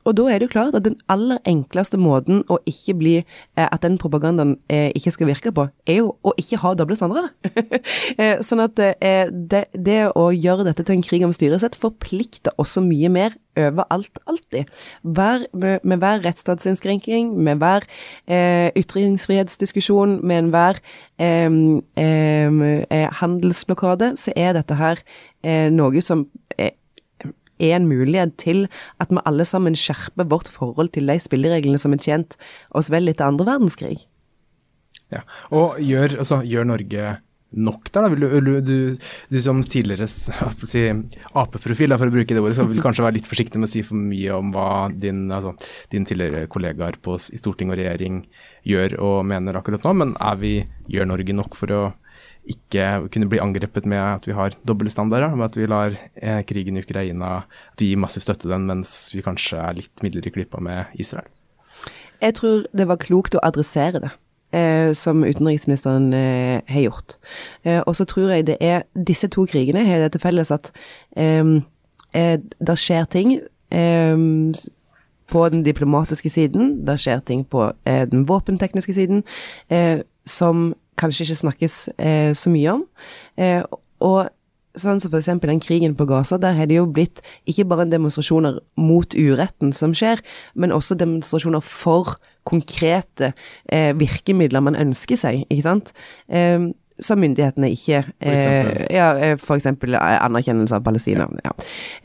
[0.05, 3.67] Og da er det jo klart at den aller enkleste måten å ikke bli eh,
[3.67, 7.31] At den propagandaen eh, ikke skal virke på, er jo å ikke ha doble standarder.
[8.21, 12.55] eh, sånn at eh, det, det, å gjøre dette til en krig om styresett forplikter
[12.61, 14.71] også mye mer overalt, alltid.
[15.01, 17.85] Hver, med, med, hver rettsstatsinnskrenking, med hver
[18.27, 20.81] eh, ytringsfrihetsdiskusjon, med enhver
[21.19, 21.49] eh,
[21.97, 25.03] eh, handelsblokade, så er dette her
[25.45, 26.23] noe som
[26.57, 28.63] er en mulighet til
[29.03, 32.33] at vi alle sammen skjerper vårt forhold til de spillereglene som har tjent
[32.73, 33.99] oss vel etter andre verdenskrig.
[35.13, 35.21] Ja,
[35.53, 37.15] og gjør, altså, gjør Norge
[37.55, 38.29] nok der, da?
[38.43, 38.77] Du, du,
[39.31, 40.85] du som tidligere si,
[41.33, 43.83] Ap-profil, for å bruke det ordet, så vil kanskje være litt forsiktig med å si
[43.85, 45.55] for mye om hva din, altså,
[45.93, 48.23] din tidligere kollegaer på, i storting og regjering
[48.65, 50.55] gjør og mener akkurat nå, men er vi,
[50.91, 51.83] gjør Norge nok for å
[52.45, 56.41] ikke kunne bli angrepet med at vi har doble standarder, med at vi lar eh,
[56.45, 60.27] krigen i Ukraina at vi gir massiv støtte den, mens vi kanskje er litt midler
[60.27, 61.27] i klippa med Israel?
[62.21, 64.11] Jeg tror det var klokt å adressere det.
[64.53, 67.17] Eh, som utenriksministeren eh, har gjort.
[67.65, 70.69] Eh, og så tror jeg det er Disse to krigene har det til felles at
[71.17, 71.43] eh,
[72.13, 73.39] eh, det skjer ting
[75.27, 79.23] på den diplomatiske siden, det skjer ting på den våpentekniske siden,
[80.25, 82.85] som kanskje ikke snakkes eh, så mye om.
[83.37, 83.63] Eh,
[84.03, 84.29] og
[84.79, 85.31] sånn som f.eks.
[85.43, 89.95] den krigen på Gaza, der har det jo blitt ikke bare demonstrasjoner mot uretten som
[89.95, 93.33] skjer, men også demonstrasjoner for konkrete
[93.71, 95.93] eh, virkemidler man ønsker seg, ikke sant.
[96.29, 96.71] Eh,
[97.03, 101.27] som myndighetene ikke eh, ja, eh, For eksempel anerkjennelse av Palestina.
[101.43, 101.51] Ja.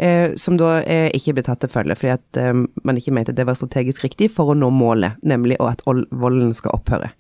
[0.03, 3.35] Eh, som da eh, ikke ble tatt til følge, fordi at eh, man ikke mente
[3.37, 7.13] det var strategisk riktig for å nå målet, nemlig at volden skal opphøre.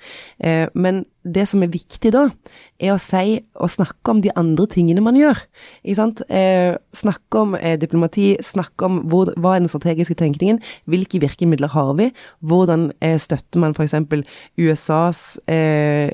[0.42, 2.26] Eh, men det som er viktig da,
[2.80, 5.40] er å si og snakke om de andre tingene man gjør.
[5.84, 11.72] Eh, snakke om eh, diplomati, snakke om hvor, hva er den strategiske tenkningen, hvilke virkemidler
[11.74, 13.96] har vi, hvordan eh, støtter man f.eks.
[14.60, 16.08] USAs eh,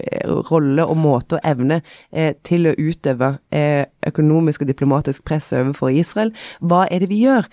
[0.51, 5.93] rolle og måte og evne eh, til å utøve eh, økonomisk og diplomatisk press overfor
[5.95, 6.33] Israel.
[6.61, 7.49] Hva er det vi gjør?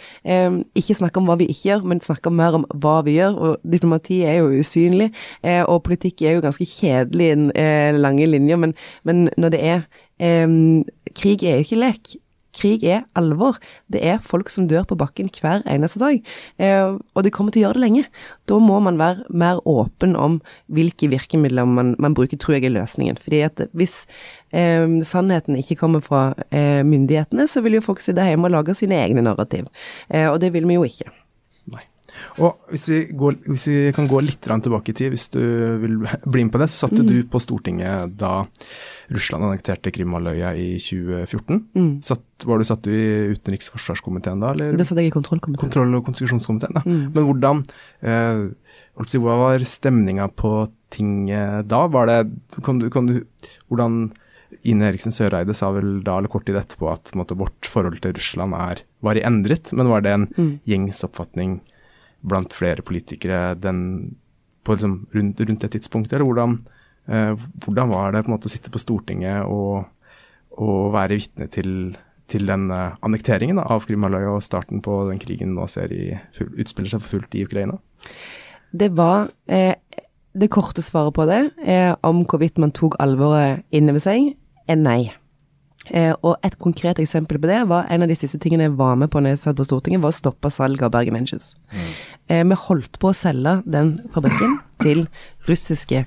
[0.76, 3.36] ikke snakke om hva vi ikke gjør, men snakke mer om hva vi gjør.
[3.38, 5.10] og Diplomati er jo usynlig,
[5.68, 9.82] og politikk er jo ganske kjedelig i eh, lange linjer, men, men, når det er
[10.20, 10.48] eh,
[11.16, 12.16] Krig er jo ikke lek.
[12.54, 13.58] Krig er alvor.
[13.92, 16.20] Det er folk som dør på bakken hver eneste dag.
[16.62, 18.04] Eh, og de kommer til å gjøre det lenge.
[18.50, 20.39] Da må man være mer åpen om
[20.74, 23.20] hvilke virkemidler man, man bruker, tror jeg er løsningen.
[23.22, 24.04] Fordi at hvis
[24.52, 28.78] eh, sannheten ikke kommer fra eh, myndighetene, så vil jo folk sitte hjemme og lage
[28.78, 29.70] sine egne narrativ.
[30.10, 31.10] Eh, og det vil vi jo ikke.
[31.74, 31.86] Nei.
[32.42, 35.42] Og hvis vi, går, hvis vi, kan gå litt tilbake i tid, hvis du
[35.84, 37.10] vil bli med på det, så satt mm.
[37.10, 38.42] du på Stortinget da
[39.14, 41.60] Russland annekterte Krimhalvøya i 2014.
[41.76, 41.92] Mm.
[42.06, 44.54] Satt, var du satt du i utenriks- og forsvarskomiteen da?
[44.56, 44.78] Eller?
[44.80, 45.62] Da satt jeg i kontrollkomiteen.
[45.62, 46.86] Kontroll- og konstitusjonskomiteen, da.
[46.88, 47.04] Mm.
[47.14, 47.64] Men hvordan
[48.02, 48.44] eh,
[49.14, 50.56] Hva var stemninga på
[50.94, 51.86] tinget da?
[51.92, 52.20] Var det
[52.66, 53.22] kan du, kan du,
[53.68, 54.12] Hvordan
[54.70, 58.14] Ine Eriksen Søreide sa vel da eller kort tid etterpå at måte, vårt forhold til
[58.16, 60.52] Russland er, var i endret, men var det en mm.
[60.70, 61.58] gjengs oppfatning
[62.24, 63.82] blant flere politikere den,
[64.68, 66.18] liksom, rundt, rundt, det tidspunktet?
[66.18, 66.58] Eller hvordan,
[67.08, 67.34] eh,
[67.66, 69.86] hvordan, var det måte å sitte på Stortinget og,
[70.58, 71.98] og være vitne til,
[72.30, 76.54] til den uh, annekteringen av Krimhalvøya og starten på den krigen nå ser i, full,
[76.62, 77.80] utspille seg for fullt i Ukraina?
[78.74, 79.76] Det var eh,
[80.34, 84.32] Det korte svaret på det, eh, om hvorvidt man tok alvoret inn over seg,
[84.66, 85.12] er nei.
[85.91, 88.96] Eh, og et konkret eksempel på det var en av de siste tingene jeg var
[89.00, 91.54] med på når jeg satt på Stortinget, var å stoppe salget av Bergen Engines.
[91.74, 91.89] Mm.
[92.30, 95.08] Eh, vi holdt på å selge den fabrikken til
[95.50, 96.06] russiske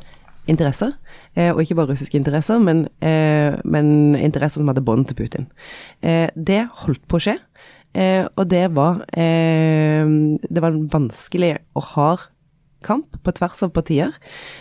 [0.49, 0.95] interesser.
[1.35, 5.47] Eh, og ikke bare russiske interesser, men, eh, men interesser som hadde bånd til Putin.
[6.03, 7.39] Eh, det holdt på å skje.
[7.95, 12.19] Eh, og det var Det var en vanskelig og hard
[12.87, 14.15] kamp på tvers av partier.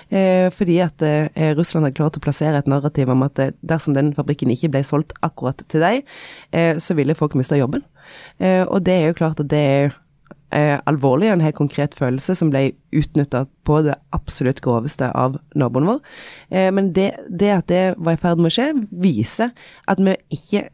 [0.09, 3.95] Eh, fordi at eh, Russland har klart å plassere et narrativ om at eh, dersom
[3.97, 6.01] den fabrikken ikke ble solgt akkurat til deg,
[6.55, 7.85] eh, så ville folk miste jobben.
[8.39, 9.95] Eh, og det er jo klart at det er
[10.55, 15.89] eh, alvorlig, en helt konkret følelse som ble utnytta på det absolutt groveste av naboen
[15.89, 15.99] vår.
[16.73, 19.51] men det, det, at det var i ferd med å skje, viser
[19.89, 20.67] at vi ikke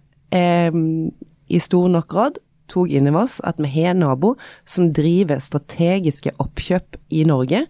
[1.51, 2.37] i stor nok grad
[2.71, 7.65] tok inn over oss at vi har nabo som driver strategiske oppkjøp i Norge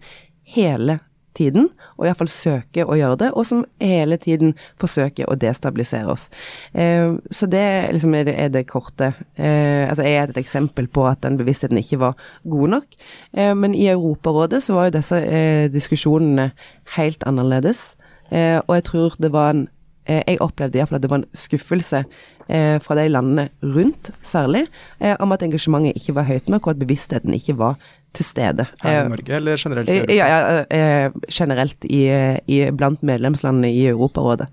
[0.54, 1.00] hele
[1.36, 6.28] tiden, og iallfall søker å gjøre det, og som hele tiden forsøker å destabilisere oss.
[6.76, 7.64] Eh, så det
[7.96, 11.80] liksom er, det, er det korte eh, Altså er et eksempel på at den bevisstheten
[11.80, 12.98] ikke var god nok.
[13.32, 16.50] Eh, men i Europarådet så var jo disse eh, diskusjonene
[16.98, 17.94] helt annerledes,
[18.30, 19.66] eh, og jeg tror det var en
[20.06, 22.04] Jeg opplevde iallfall at det var en skuffelse
[22.48, 24.66] eh, fra de landene rundt, særlig,
[25.00, 27.76] eh, om at engasjementet ikke var høyt nok, og at bevisstheten ikke var
[28.12, 28.66] til stede.
[28.82, 29.88] Her Eh, i Norge, eller generelt?
[29.88, 30.14] i Eh, Europa?
[30.14, 32.02] Ja, ja eh, generelt i,
[32.46, 34.48] i, blant medlemslandene i Europarådet.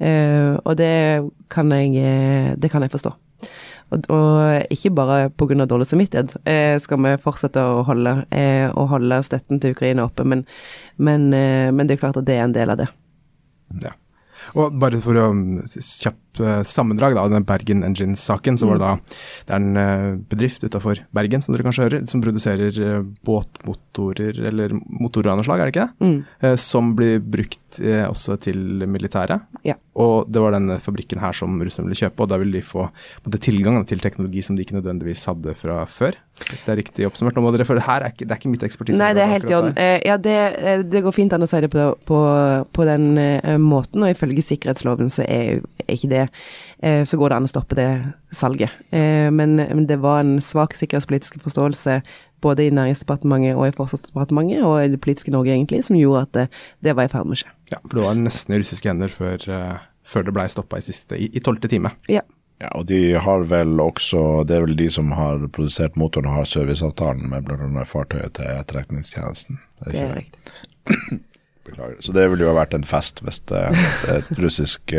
[0.00, 3.12] Eh, og det kan jeg, eh, det kan jeg forstå.
[3.92, 5.66] Og, og ikke bare pga.
[5.66, 10.24] dårlig samvittighet eh, skal vi fortsette å holde, eh, å holde støtten til Ukraina oppe,
[10.24, 10.46] men,
[10.96, 12.88] men, eh, men det er klart at det er en del av det.
[13.82, 13.92] Ja.
[14.58, 15.80] Og bare for å eh,
[16.38, 18.92] sammendrag da, av den Bergen Engines-saken, så var det da
[19.48, 24.40] det er en eh, bedrift utafor Bergen, som dere kanskje hører, som produserer eh, båtmotorer,
[24.52, 26.08] eller motorer av noe slag, er det ikke det?
[26.08, 26.18] Mm.
[26.40, 29.44] Eh, som blir brukt eh, også til militæret.
[29.66, 29.76] Ja.
[30.00, 32.86] Og det var denne fabrikken her som Russland ville kjøpe, og da ville de få
[33.26, 36.16] både tilgang til teknologi som de ikke nødvendigvis hadde fra før.
[36.48, 37.36] Hvis det er riktig oppsummert.
[37.36, 38.98] Nå må dere, føle, her er ikke, det er ikke mitt ekspertise.
[38.98, 39.74] Nei, det er helt i orden.
[39.76, 42.20] Eh, ja, det, eh, det går fint an å si det på, på,
[42.72, 46.21] på den eh, måten, og ifølge sikkerhetsloven så er, er ikke det
[46.82, 47.88] eh, Så går det an å stoppe det
[48.34, 48.74] salget.
[48.90, 52.00] Eh, men, men det var en svak sikkerhetspolitisk forståelse
[52.42, 56.34] både i Næringsdepartementet og i Forsvarsdepartementet, og i det politiske Norge egentlig, som gjorde at
[56.36, 56.46] det,
[56.82, 57.54] det var i ferd med å skje.
[57.72, 60.86] Ja, for det var nesten i russiske hender før, eh, før det blei stoppa i
[60.86, 61.94] siste, i tolvte time.
[62.12, 62.24] Ja.
[62.62, 66.36] Ja, og de har vel også Det er vel de som har produsert motoren og
[66.36, 67.82] har serviceavtalen med bl.a.
[67.90, 69.58] fartøyet til Etterretningstjenesten.
[69.80, 71.18] Det Det ikke er riktig.
[71.66, 71.96] Beklager.
[71.98, 73.64] Så det ville jo ha vært en fest hvis det,
[74.14, 74.94] et russisk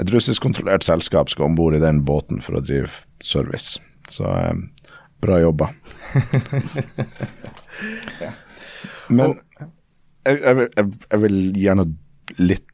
[0.00, 2.90] et russisk kontrollert selskap skal om bord i den båten for å drive
[3.24, 3.78] service.
[4.10, 4.54] Så eh,
[5.20, 5.70] bra jobba.
[9.10, 9.34] Men
[10.26, 10.70] jeg, jeg, vil-
[11.10, 11.86] jeg vil gjerne
[12.38, 12.66] litt,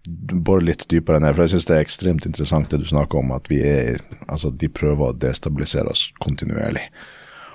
[0.44, 3.32] bore litt dypere ned, for jeg syns det er ekstremt interessant det du snakker om,
[3.36, 6.84] at vi er, altså de prøver å destabilisere oss kontinuerlig.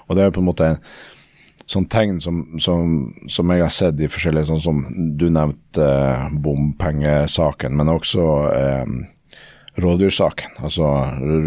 [0.07, 0.79] Og det er på en måte en
[1.71, 2.95] sånn tegn som, som,
[3.31, 4.81] som jeg har sett i forskjellige, sånn som
[5.19, 8.95] du nevnte eh, bompengesaken, men også eh,
[9.79, 10.57] rådyrsaken.
[10.65, 10.87] Altså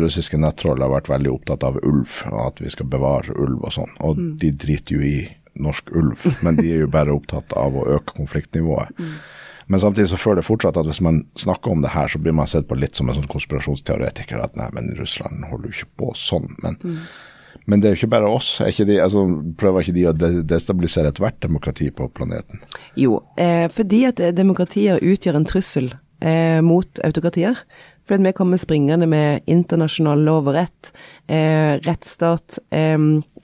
[0.01, 3.75] russiske nettroll har vært veldig opptatt av ulv, og at vi skal bevare ulv og
[3.77, 3.95] sånn.
[4.05, 5.17] Og de driter jo i
[5.61, 9.05] norsk ulv, men de er jo bare opptatt av å øke konfliktnivået.
[9.67, 12.35] Men samtidig så føler jeg fortsatt at hvis man snakker om det her, så blir
[12.37, 14.43] man sett på litt som en sånn konspirasjonsteoretiker.
[14.45, 16.51] At nei, men Russland holder jo ikke på sånn.
[16.61, 16.77] Men,
[17.65, 18.59] men det er jo ikke bare oss.
[18.67, 19.25] Ikke de, altså,
[19.61, 22.61] prøver ikke de å de destabilisere ethvert demokrati på planeten?
[23.01, 27.65] Jo, eh, fordi at demokratier utgjør en trussel eh, mot autokratier.
[28.09, 30.93] Fordi vi kommer springende med internasjonal lov og rett,
[31.29, 32.99] eh, rettsstat eh,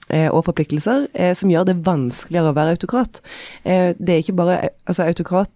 [0.09, 3.23] eh, og forpliktelser eh, som gjør det vanskeligere å være autokrat.
[3.63, 5.51] Eh, det er ikke bare Altså, autokrat,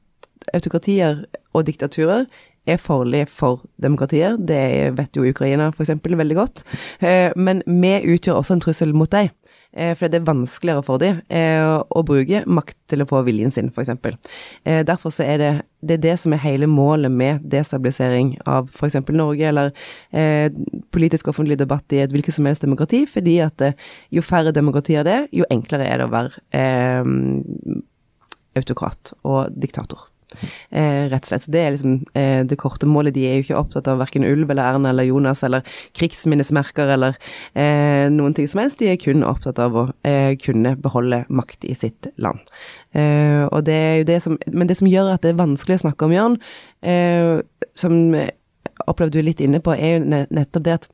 [0.54, 2.26] autokratier og diktaturer
[2.66, 4.38] er farlig for demokratier.
[4.38, 5.94] Det vet jo Ukraina f.eks.
[6.04, 6.64] veldig godt.
[7.00, 9.30] Eh, men vi utgjør også en trussel mot dem.
[9.76, 13.52] Eh, for det er vanskeligere for dem eh, å bruke makt til å få viljen
[13.54, 13.92] sin, f.eks.
[14.64, 15.52] Eh, derfor så er det,
[15.86, 19.02] det er det som er hele målet med destabilisering av f.eks.
[19.12, 19.74] Norge, eller
[20.16, 20.48] eh,
[20.96, 23.70] politisk offentlig debatt i et hvilket som helst demokrati, fordi at
[24.16, 27.82] jo færre demokratier det er, jo enklere er det å være eh,
[28.56, 30.08] autokrat og diktator.
[30.70, 31.46] Eh, rett og slett.
[31.46, 33.16] Så Det er liksom eh, det korte målet.
[33.16, 35.66] De er jo ikke opptatt av verken ulv eller Erna eller Jonas eller
[35.98, 37.18] krigsminnesmerker eller
[37.54, 38.80] eh, noen ting som helst.
[38.80, 42.44] De er kun opptatt av å eh, kunne beholde makt i sitt land.
[42.96, 45.80] Eh, og det er jo det som Men det som gjør at det er vanskelig
[45.80, 46.38] å snakke om, Jørn,
[46.82, 47.42] eh,
[47.76, 48.16] som
[48.88, 50.88] opplevde du litt inne på, er jo nettopp det at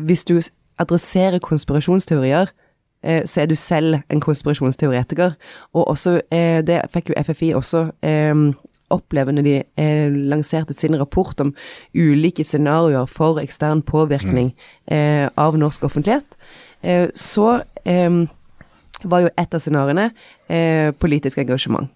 [0.00, 0.38] hvis du
[0.80, 2.50] adresserer konspirasjonsteorier,
[3.24, 5.36] så er du selv en konspirasjonsteoretiker.
[5.72, 8.34] Og også, eh, det fikk jo FFI også eh,
[8.90, 11.54] oppleve når de eh, lanserte sin rapport om
[11.94, 14.52] ulike scenarioer for ekstern påvirkning
[14.90, 16.36] eh, av norsk offentlighet.
[16.82, 18.20] Eh, så eh,
[19.04, 20.10] var jo et av scenarioene
[20.50, 21.90] eh, politisk engasjement.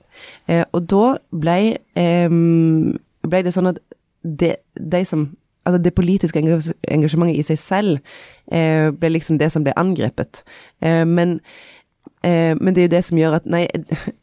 [0.49, 1.59] Eh, og da ble,
[1.99, 2.37] eh,
[3.29, 3.83] ble det sånn at
[4.25, 5.29] de, de som
[5.65, 7.99] Altså det politiske engasjementet i seg selv
[8.53, 10.43] eh, ble liksom det som ble angrepet.
[10.85, 11.39] Eh, men,
[12.25, 13.65] eh, men det er jo det som gjør at nei,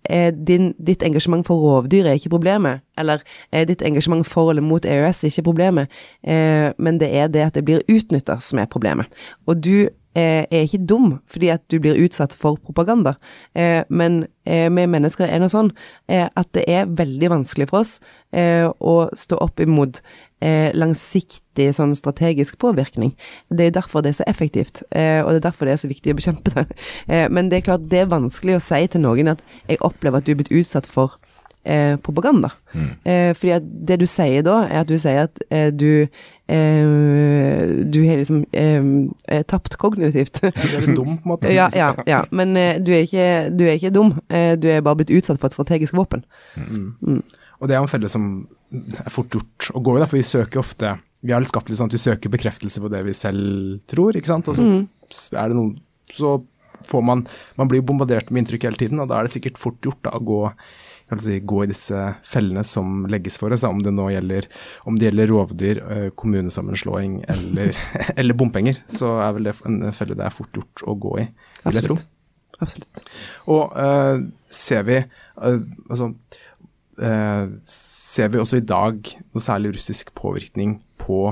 [0.10, 2.86] eh, din, ditt engasjement for rovdyr er ikke problemet.
[2.98, 6.02] Eller eh, ditt engasjement for eller mot EØS er ikke problemet.
[6.24, 9.10] Eh, men det er det at det blir utnytta som er problemet.
[9.48, 13.14] Og du eh, er ikke dum fordi at du blir utsatt for propaganda.
[13.56, 15.72] Eh, men eh, vi mennesker er nå sånn
[16.08, 18.00] eh, at det er veldig vanskelig for oss
[18.36, 23.12] eh, å stå opp imot eh, langsiktig sånn strategisk påvirkning.
[23.50, 25.84] Det er jo derfor det er så effektivt, eh, og det er derfor det er
[25.84, 26.68] så viktig å bekjempe det.
[27.12, 30.22] Eh, men det er klart det er vanskelig å si til noen at jeg opplever
[30.22, 31.18] at du er blitt utsatt for
[31.64, 32.52] eh, propaganda.
[33.04, 36.08] Eh, fordi at det du sier da, er at du sier at eh, du
[36.48, 38.84] eh, Du har liksom eh,
[39.28, 40.42] eh, tapt kognitivt.
[40.42, 41.54] Du er dum, på en måte.
[41.60, 42.24] ja, ja, ja.
[42.32, 44.16] Men eh, du, er ikke, du er ikke dum.
[44.30, 46.26] Eh, du er bare blitt utsatt for et strategisk våpen.
[47.60, 50.28] Og det er jo en felle som er fort gjort å gå i, for vi
[50.28, 53.16] søker ofte Vi har litt skapt litt sånn at vi søker bekreftelse på det vi
[53.18, 54.48] selv tror, ikke sant.
[54.48, 55.76] Og så er det noen
[56.16, 56.40] Så
[56.88, 57.26] får man
[57.60, 60.16] Man blir bombardert med inntrykk hele tiden, og da er det sikkert fort gjort da,
[60.18, 60.46] å gå
[61.12, 64.46] kan si, gå i disse fellene som legges for oss, da, om det nå gjelder,
[64.88, 65.82] om det gjelder rovdyr,
[66.16, 67.76] kommunesammenslåing eller,
[68.20, 71.28] eller bompenger, så er vel det en felle det er fort gjort å gå i.
[71.68, 72.08] Absolutt.
[72.62, 73.02] Absolutt.
[73.50, 74.22] Og uh,
[74.54, 76.12] ser vi uh, altså
[77.00, 77.56] øh,
[78.12, 78.98] Ser vi også i dag
[79.32, 81.32] noe særlig russisk påvirkning på,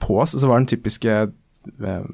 [0.00, 0.32] på oss?
[0.32, 2.04] Så var den typiske eh,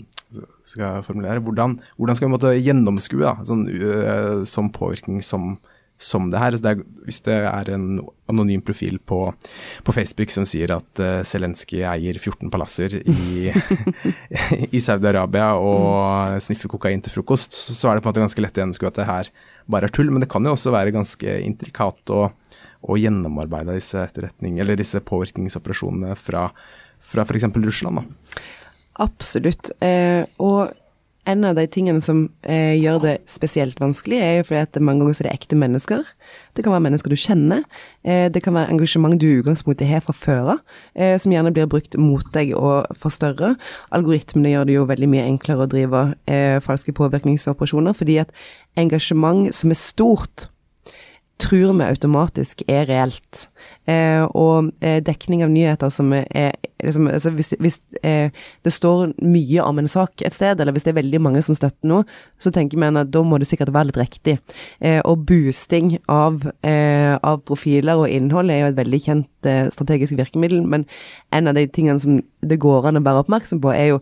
[0.67, 5.55] skal jeg formulere, hvordan, hvordan skal vi måtte gjennomskue da, sånn, uh, som påvirkning som,
[6.01, 6.57] som det her?
[6.57, 8.01] Så det er, hvis det er en
[8.31, 9.21] anonym profil på,
[9.87, 13.53] på Facebook som sier at uh, Zelenskyj eier 14 palasser i,
[14.77, 18.45] i Saudi-Arabia og sniffer kokain til frokost, så, så er det på en måte ganske
[18.45, 19.31] lett å gjennomskue at det her
[19.71, 20.11] bare er tull.
[20.11, 22.35] Men det kan jo også være ganske intrikat og,
[22.87, 24.07] og gjennomarbeida disse
[24.79, 26.49] disse påvirkningsoperasjonene fra,
[27.03, 27.49] fra f.eks.
[27.57, 28.03] Russland.
[28.03, 28.43] da.
[29.05, 29.71] Absolutt.
[29.85, 30.73] Eh, og
[31.27, 35.03] en av de tingene som eh, gjør det spesielt vanskelig, er jo fordi at mange
[35.03, 36.05] ganger så er det ekte mennesker.
[36.55, 37.65] Det kan være mennesker du kjenner.
[38.07, 40.61] Eh, det kan være engasjement du i utgangspunktet har fra før av,
[40.95, 43.57] eh, som gjerne blir brukt mot deg og forstørre.
[43.97, 48.31] Algoritmene gjør det jo veldig mye enklere å drive eh, falske påvirkningsoperasjoner, fordi at
[48.79, 50.47] engasjement som er stort,
[51.41, 53.47] tror vi automatisk er reelt.
[53.87, 58.31] Eh, og eh, dekning av nyheter som er, liksom, altså Hvis, hvis eh,
[58.65, 61.57] det står mye om en sak et sted, eller hvis det er veldig mange som
[61.57, 62.07] støtter noe,
[62.39, 64.39] så tenker vi at da må det sikkert være litt riktig.
[64.81, 69.67] Eh, og boosting av, eh, av, profiler og innhold er jo et veldig kjent eh,
[69.75, 70.87] strategisk virkemiddel, men
[71.37, 74.01] en av de tingene som det går an å være oppmerksom på, er jo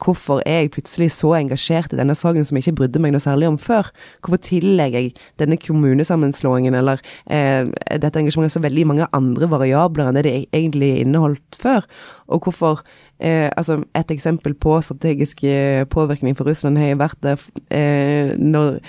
[0.00, 3.22] hvorfor er jeg plutselig så engasjert i denne saken som jeg ikke brydde meg noe
[3.22, 3.90] særlig om før?
[4.24, 7.68] Hvorfor tillegger jeg denne kommunesammenslåingen eller eh,
[8.00, 11.86] dette engasjementet så veldig mange andre variabler enn det det egentlig inneholdt før?
[12.30, 12.82] Og hvorfor
[13.18, 17.36] eh, altså Et eksempel på strategisk eh, påvirkning for Russland har vært det
[17.70, 18.80] eh, når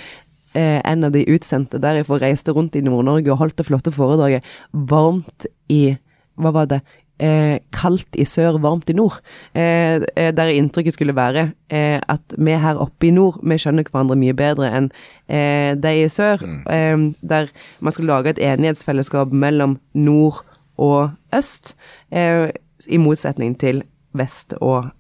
[0.56, 4.48] eh, en av de utsendte derifra reiste rundt i Nord-Norge og holdt det flotte foredraget
[4.72, 5.98] varmt i
[6.42, 6.80] Hva var det?
[7.22, 9.20] Eh, kaldt i sør, varmt i nord.
[9.54, 13.88] Eh, eh, der inntrykket skulle være eh, at vi her oppe i nord, vi skjønner
[13.88, 14.90] hverandre mye bedre enn
[15.28, 16.42] eh, de i sør.
[16.42, 17.14] Mm.
[17.22, 20.42] der man skulle lage et enighetsfellesskap mellom nord
[20.82, 21.76] og øst,
[22.12, 23.84] i motsetning til
[24.18, 24.92] vest og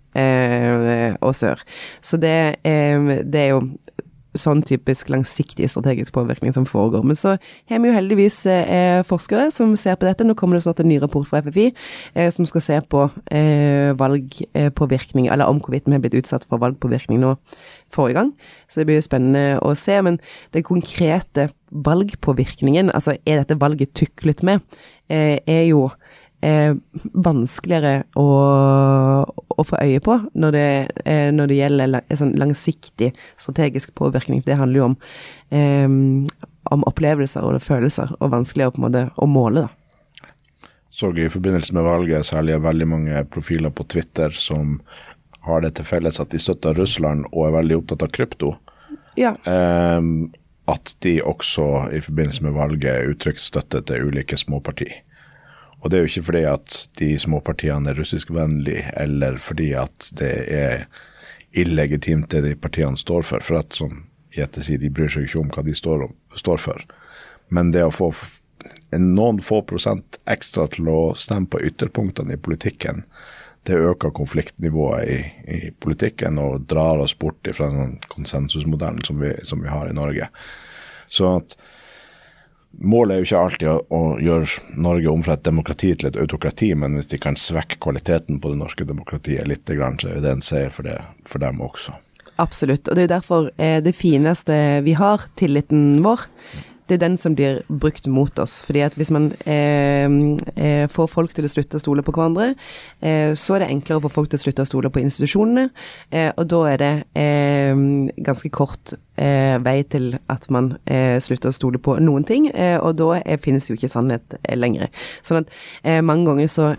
[1.22, 1.61] og sør.
[2.03, 3.61] Så det, det er jo
[4.38, 7.03] sånn typisk langsiktig strategisk påvirkning som foregår.
[7.07, 7.36] Men så
[7.69, 10.25] har vi jo heldigvis eh, forskere som ser på dette.
[10.27, 13.91] Nå kommer det snart en ny rapport fra FFI eh, som skal se på eh,
[13.99, 17.36] valgpåvirkning, eller om hvorvidt vi har blitt utsatt for valgpåvirkning nå
[17.91, 18.32] forrige gang.
[18.71, 19.97] Så det blir jo spennende å se.
[20.05, 20.21] Men
[20.55, 24.63] den konkrete valgpåvirkningen, altså er dette valget tuklet med,
[25.09, 25.89] eh, er jo
[26.41, 26.73] eh,
[27.13, 28.27] vanskeligere å,
[29.25, 30.69] å, få øye på når det,
[31.05, 34.43] eh, når det gjelder la, sånn langsiktig strategisk påvirkning.
[34.45, 34.97] Det handler jo om,
[35.53, 35.85] eh,
[36.71, 39.67] om opplevelser og følelser, og vanskeligere på en måte å måle.
[39.67, 40.67] da.
[40.91, 44.81] Så i forbindelse med valget særlig er veldig mange profiler på Twitter som
[45.47, 48.51] har det til felles at de støtter Russland og er veldig opptatt av krypto.
[49.17, 49.35] Ja.
[49.45, 50.31] Um,
[50.69, 55.01] at de også i forbindelse med valget uttrykker støtte til ulike småpartier.
[55.82, 60.11] Og det er jo ikke fordi at de små partiene er russiskvennlige, eller fordi at
[60.17, 60.86] det er
[61.57, 63.43] illegitimt det de partiene står for.
[63.43, 66.05] For at som Jette sier, de bryr seg ikke om hva de står,
[66.39, 66.86] står for.
[67.51, 68.13] Men det å få
[68.95, 73.03] noen få prosent ekstra til å stemme på ytterpunktene i politikken,
[73.67, 75.17] det øker konfliktnivået i,
[75.53, 79.97] i politikken og drar oss bort fra den konsensusmodellen som vi, som vi har i
[79.97, 80.29] Norge.
[81.11, 81.57] Så at
[82.80, 86.19] Målet er jo ikke alltid å, å, gjøre Norge om fra et demokrati til et
[86.22, 90.32] autokrati, men hvis de kan svekke kvaliteten på det norske demokratiet litt, så er det
[90.32, 90.97] en seier for, det,
[91.28, 91.93] for dem også.
[92.41, 94.55] Absolutt, og det er jo derfor eh, det fineste
[94.88, 96.24] vi har, tilliten vår,
[96.91, 98.59] det er den som blir brukt mot oss.
[98.67, 100.11] Fordi at hvis man eh,
[100.55, 102.51] eh, får folk til å slutte å stole på hverandre,
[102.99, 105.69] eh, så er det enklere å få folk til å slutte å stole på institusjonene,
[106.11, 107.71] eh, og da er det eh,
[108.27, 110.73] ganske kort eh, vei til at man
[111.23, 112.47] slutter å stole på noen ting,
[112.81, 114.89] og da finnes jo ikke sannhet lenger.
[115.25, 116.69] Sånn at mange ganger så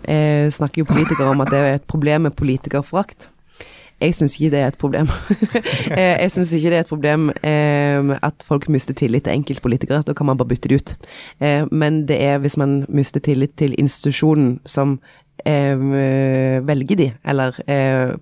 [0.53, 3.29] snakker jo politikere om at det er et problem med politikerforakt.
[4.03, 5.07] Jeg syns ikke det er et problem.
[5.93, 10.01] Eh, jeg syns ikke det er et problem eh, at folk mister tillit til enkeltpolitikere.
[10.07, 10.93] Da kan man bare bytte det ut.
[11.39, 14.99] Eh, men det er hvis man mister tillit til institusjonen som
[15.43, 17.57] velger de, eller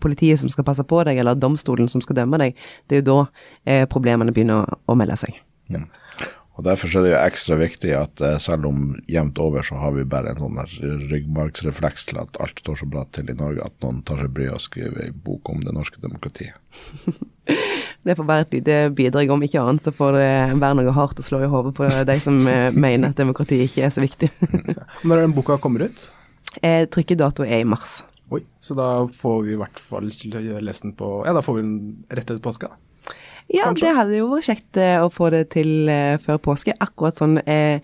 [0.01, 2.55] politiet som skal passe på deg, eller domstolen som skal dømme deg,
[2.89, 3.09] det er jo
[3.67, 5.35] da problemene begynner å, melde seg.
[5.69, 5.83] Ja.
[6.59, 9.93] Og Derfor er det jo ekstra viktig at eh, selv om jevnt over så har
[9.95, 10.59] vi bare en sånn
[11.11, 14.57] ryggmargsrefleks til at alt står så bra til i Norge, at noen tar seg bryet
[14.57, 16.57] og skriver ei bok om det norske demokratiet.
[18.01, 20.29] Det får være et lite bidrag, om ikke annet så får det
[20.61, 23.83] være noe hardt å slå i hodet på de som eh, mener at demokrati ikke
[23.85, 24.31] er så viktig.
[25.05, 26.07] Når er den boka kommer ut?
[26.61, 27.99] Eh, Trykkedato er i mars.
[28.31, 31.65] Oi, så da får vi i hvert fall lest den på Ja, da får vi
[31.65, 31.75] den
[32.09, 32.79] rett etter påske, da.
[33.51, 33.85] Ja, Kanskje.
[33.85, 36.75] det hadde jo vært kjekt eh, å få det til eh, før påske.
[36.83, 37.83] Akkurat sånn eh,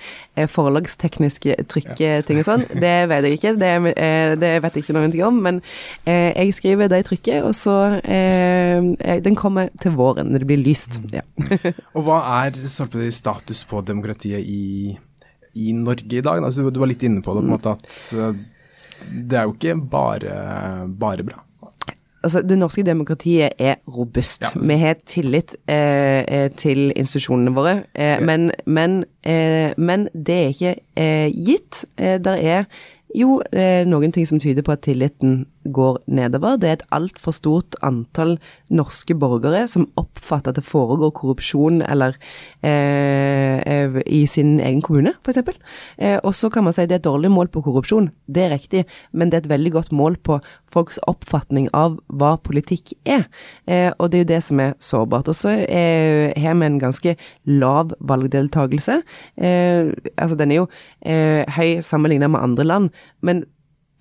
[0.53, 3.53] forlagsteknisk trykketing trykketing og sånn, det vet jeg ikke.
[3.59, 5.39] Det, eh, det vet jeg ikke noen ting om.
[5.43, 5.61] Men
[6.05, 10.43] eh, jeg skriver det i trykket, og så eh, eh, Den kommer til våren, når
[10.43, 11.01] det blir lyst.
[11.13, 11.24] Ja.
[11.97, 14.93] Og hva er status på demokratiet i,
[15.57, 16.43] i Norge i dag?
[16.43, 18.39] Altså, du, var litt inne på det, på en måte at eh,
[19.07, 20.38] det er jo ikke bare,
[20.99, 21.43] bare bra.
[22.24, 24.41] Altså, det norske demokratiet er robust.
[24.41, 30.07] Ja, er Vi har tillit eh, eh, til institusjonene våre, eh, men, men, eh, men
[30.13, 31.86] det er ikke eh, gitt.
[31.97, 32.63] Eh, der er
[33.15, 36.57] jo eh, noen ting som tyder på at tilliten går nedover.
[36.57, 38.38] Det er et altfor stort antall
[38.74, 42.18] norske borgere som oppfatter at det foregår korrupsjon eller
[42.65, 45.57] eh, eh, i sin egen kommune, f.eks.
[45.97, 48.09] Eh, og så kan man si det er et dårlig mål på korrupsjon.
[48.28, 50.39] Det er riktig, men det er et veldig godt mål på
[50.72, 53.28] folks oppfatning av hva politikk er.
[53.68, 55.32] Eh, og det er jo det som er sårbart.
[55.32, 57.15] Og så eh, har vi en ganske
[57.45, 59.01] lav valgdeltakelse.
[59.38, 60.68] Eh, altså den er jo
[61.05, 62.89] eh, høy sammenlignet med andre land,
[63.22, 63.45] men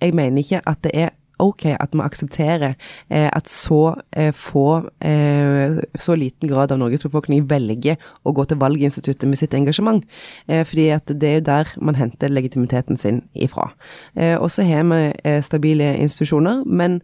[0.01, 2.73] jeg mener ikke at det er ok at vi aksepterer
[3.09, 8.45] eh, at så eh, få eh, Så liten grad av Norges befolkning velger å gå
[8.47, 10.03] til valginstituttet med sitt engasjement.
[10.47, 13.69] Eh, fordi at det er jo der man henter legitimiteten sin ifra.
[14.15, 17.01] Eh, og så har vi eh, stabile institusjoner, men,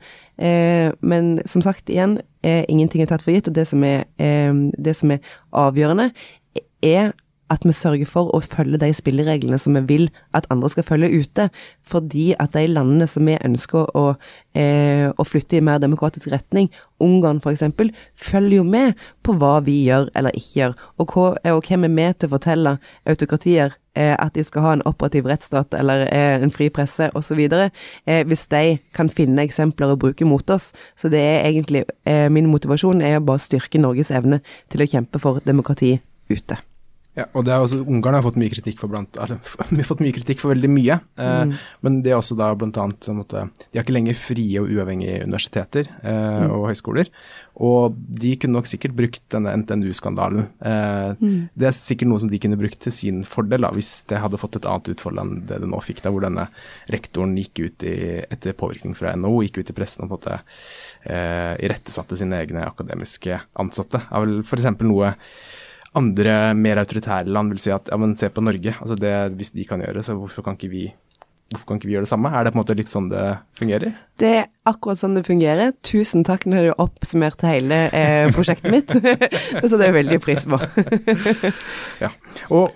[1.02, 3.48] men som sagt igjen, ingenting er tatt for gitt.
[3.48, 5.20] Og det som er, det som er
[5.54, 6.10] avgjørende,
[6.82, 7.14] er
[7.54, 11.12] at vi sørger for å følge de spillereglene som vi vil at andre skal følge
[11.22, 11.50] ute.
[11.86, 14.06] Fordi at de landene som vi ønsker å,
[14.58, 16.72] eh, å flytte i mer demokratisk retning,
[17.04, 17.64] Ungarn f.eks.,
[18.16, 20.76] følger jo med på hva vi gjør eller ikke gjør.
[20.98, 22.78] Og, hva, og hvem er med til å fortelle
[23.10, 27.44] autokratier eh, at de skal ha en operativ rettsstat eller eh, en fri presse osv.
[27.44, 30.72] Eh, hvis de kan finne eksempler å bruke mot oss.
[30.96, 34.44] Så det er egentlig eh, min motivasjon er å bare styrke Norges evne
[34.74, 35.98] til å kjempe for demokrati
[36.32, 36.62] ute.
[37.14, 39.36] Ja, og det er også, Ungarn har fått mye kritikk for blant, altså,
[39.92, 40.96] fått mye kritikk for veldig mye.
[41.22, 41.52] Eh,
[41.86, 45.20] Men det er også da blant annet eh, De har ikke lenger frie og uavhengige
[45.28, 47.12] universiteter eh, og høyskoler.
[47.62, 50.48] Og de kunne nok sikkert brukt denne NTNU-skandalen.
[50.66, 51.22] Eh,
[51.54, 54.40] Det er sikkert noe som de kunne brukt til sin fordel, da, hvis det hadde
[54.42, 56.48] fått et annet utfall enn det det nå fikk, da, hvor denne
[56.90, 57.94] rektoren gikk ut i,
[58.26, 60.40] etter påvirkning fra NHO, gikk ut i pressen og på en måte
[61.06, 64.02] eh, irettesatte sine egne akademiske ansatte.
[64.02, 64.72] Det er vel f.eks.
[64.82, 65.14] noe
[66.00, 68.76] andre mer autoritære land vil si at ja, men se på Norge.
[68.80, 70.88] altså det, Hvis de kan gjøre det, så hvorfor kan ikke vi
[71.54, 72.32] hvorfor kan ikke vi gjøre det samme?
[72.34, 73.24] Er det på en måte litt sånn det
[73.60, 73.94] fungerer?
[74.22, 75.74] Det er akkurat sånn det fungerer.
[75.86, 78.94] Tusen takk, nå har du oppsummert hele eh, prosjektet mitt.
[79.70, 80.60] Så det er veldig pris på.
[82.04, 82.10] Ja.
[82.52, 82.74] Og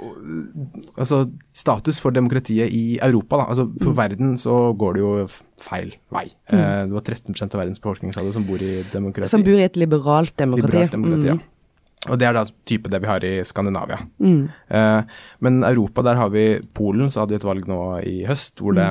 [0.95, 1.23] altså,
[1.57, 3.47] status for demokratiet i Europa, da.
[3.51, 5.11] Altså, på verden så går det jo
[5.59, 6.27] feil vei.
[6.53, 9.31] Eh, det var 13 av verdens befolkning sa det, som bor i demokrati.
[9.31, 10.69] Som bor i et liberalt demokrati.
[10.69, 11.39] Liberalt demokrati, ja.
[12.07, 13.99] Og det er da type det vi har i Skandinavia.
[14.69, 16.47] Eh, men Europa, der har vi
[16.77, 18.89] Polen, så hadde vi et valg nå i høst hvor det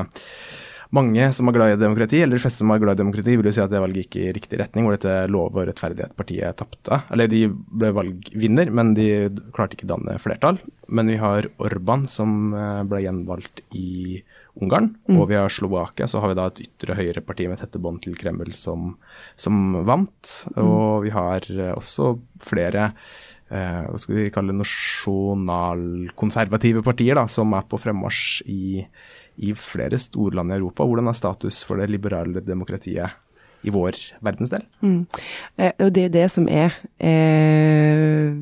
[0.94, 3.48] mange som er glad i demokrati, eller de fleste som er glad i demokrati, vil
[3.48, 7.00] jo si at det valget gikk i riktig retning, hvor dette lov- og rettferdighet-partiet tapte.
[7.12, 9.08] Eller de ble valgvinner, men de
[9.56, 10.60] klarte ikke å danne flertall.
[10.88, 14.22] Men vi har Orban, som eh, ble gjenvalgt i
[14.56, 17.98] Ungarn, og vi har Slovakia, så har vi da et ytre høyreparti med tette bånd
[18.04, 18.96] til Kreml som,
[19.36, 20.48] som vant.
[20.56, 22.92] Og vi har eh, også flere
[23.50, 28.86] eh, hva skal vi kalle nasjonalkonservative partier da, som er på fremmarsj i,
[29.44, 30.84] i flere storland i Europa.
[30.88, 33.10] Hvordan er status for det liberale demokratiet
[33.66, 33.92] i vår
[34.24, 34.62] verdensdel?
[35.60, 38.32] Eh, og det er det som er eh,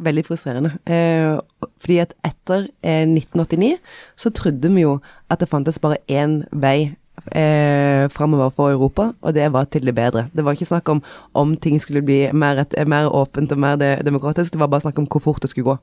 [0.00, 0.72] veldig frustrerende.
[0.86, 1.38] Eh,
[1.80, 3.76] fordi at etter eh, 1989
[4.16, 4.98] så trodde vi jo
[5.30, 6.96] at det fantes bare én vei
[7.36, 10.28] eh, framover for Europa, og det var til det bedre.
[10.34, 11.02] Det var ikke snakk om
[11.34, 14.80] om ting skulle bli mer, et, mer åpent og mer de, demokratisk, det var bare
[14.80, 15.76] snakk om hvor fort det skulle gå.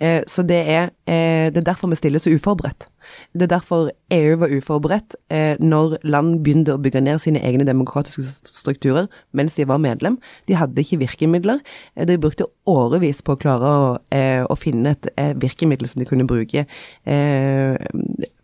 [0.00, 2.88] Eh, så det er, eh, det er derfor vi stiller så uforberedt.
[3.34, 7.66] Det er derfor EU var uforberedt eh, når land begynte å bygge ned sine egne
[7.68, 10.18] demokratiske strukturer mens de var medlem.
[10.48, 11.62] De hadde ikke virkemidler.
[11.96, 16.02] Eh, de brukte årevis på å klare å, eh, å finne et eh, virkemiddel som
[16.02, 16.66] de kunne bruke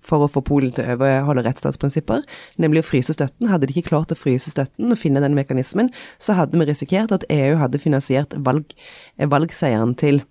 [0.06, 2.24] for å få Polen til å overholde rettsstatsprinsipper,
[2.62, 3.50] nemlig å fryse støtten.
[3.50, 5.92] Hadde de ikke klart å fryse støtten og finne den mekanismen,
[6.22, 8.74] så hadde vi risikert at EU hadde finansiert valg,
[9.18, 10.22] valgseieren til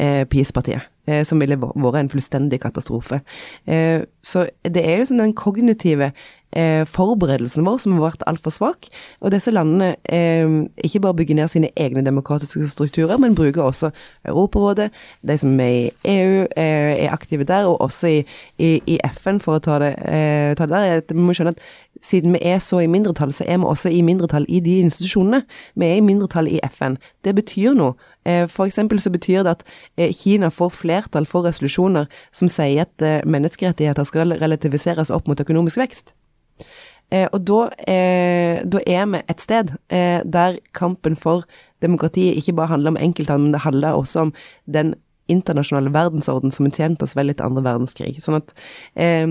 [0.00, 0.88] eh, PiS-partiet.
[1.08, 3.22] Eh, som ville vært en fullstendig katastrofe.
[3.66, 6.10] Eh, så det er jo sånn den kognitive
[6.52, 8.88] eh, forberedelsen vår som har vært altfor svak.
[9.22, 10.44] Og disse landene eh,
[10.84, 13.90] ikke bare bygger ned sine egne demokratiske strukturer, men bruker også
[14.28, 14.90] Europarådet,
[15.24, 18.20] de som er i EU, eh, er aktive der, og også i,
[18.58, 21.06] i, i FN, for å ta det, eh, ta det der.
[21.14, 21.64] Vi må skjønne at
[22.04, 25.42] siden vi er så i mindretall, så er vi også i mindretall i de institusjonene.
[25.74, 27.00] Vi er i mindretall i FN.
[27.24, 27.96] Det betyr noe.
[28.26, 29.62] Eh, eksempel så betyr det at
[29.96, 35.40] eh, Kina får flertall for resolusjoner som sier at eh, menneskerettigheter skal relativiseres opp mot
[35.40, 36.14] økonomisk vekst.
[37.08, 37.58] Og da,
[38.68, 41.46] da er vi et sted der kampen for
[41.80, 44.32] demokratiet ikke bare handler om enkelthandel, det handler også om
[44.68, 44.90] den
[45.32, 48.16] internasjonale verdensorden som har tjent oss vel til andre verdenskrig.
[48.24, 48.54] Sånn at
[48.98, 49.26] eh,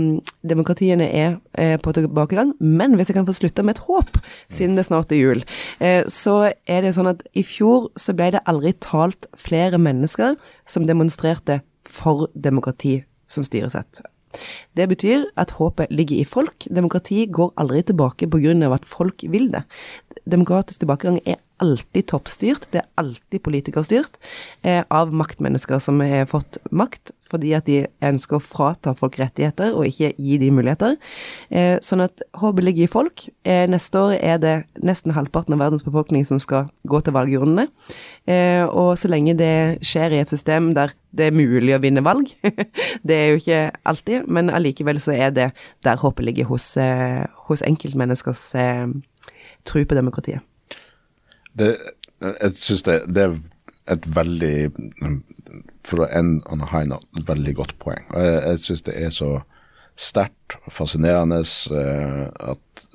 [0.47, 2.53] demokratiene er eh, på tilbakegang.
[2.59, 4.19] Men hvis jeg kan få slutte med et håp,
[4.53, 5.45] siden det snart er jul,
[5.83, 10.37] eh, så er det sånn at i fjor så ble det aldri talt flere mennesker
[10.69, 14.01] som demonstrerte for demokrati som styresett.
[14.77, 16.67] Det betyr at håpet ligger i folk.
[16.69, 18.73] Demokrati går aldri tilbake pga.
[18.73, 19.63] at folk vil det.
[20.25, 24.17] Demokratisk tilbakegang er alltid toppstyrt, det er alltid politikerstyrt,
[24.63, 29.75] eh, av maktmennesker som har fått makt fordi at de ønsker å frata folk rettigheter
[29.75, 30.97] og ikke gi de muligheter.
[31.51, 33.27] Eh, sånn at håpet ligger i folk.
[33.47, 37.67] Eh, neste år er det nesten halvparten av verdens befolkning som skal gå til valgurnene.
[38.27, 42.03] Eh, og så lenge det skjer i et system der det er mulig å vinne
[42.05, 42.29] valg,
[43.07, 45.47] det er jo ikke alltid, men allikevel så er det
[45.87, 48.85] der håpet ligger hos, eh, hos enkeltmenneskers eh,
[49.65, 50.43] tro på demokratiet
[51.57, 51.77] det,
[52.21, 53.37] jeg syns det, det, er
[53.93, 54.57] et veldig
[55.87, 58.03] For å end on a high note, veldig godt poeng.
[58.11, 59.31] Og jeg, jeg syns det er så
[59.97, 62.87] sterkt og fascinerende uh, at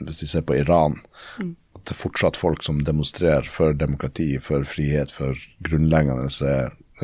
[0.00, 0.98] hvis vi ser på Iran,
[1.40, 1.52] mm.
[1.76, 6.30] at det er fortsatt folk som demonstrerer for demokrati, for frihet, for grunnleggende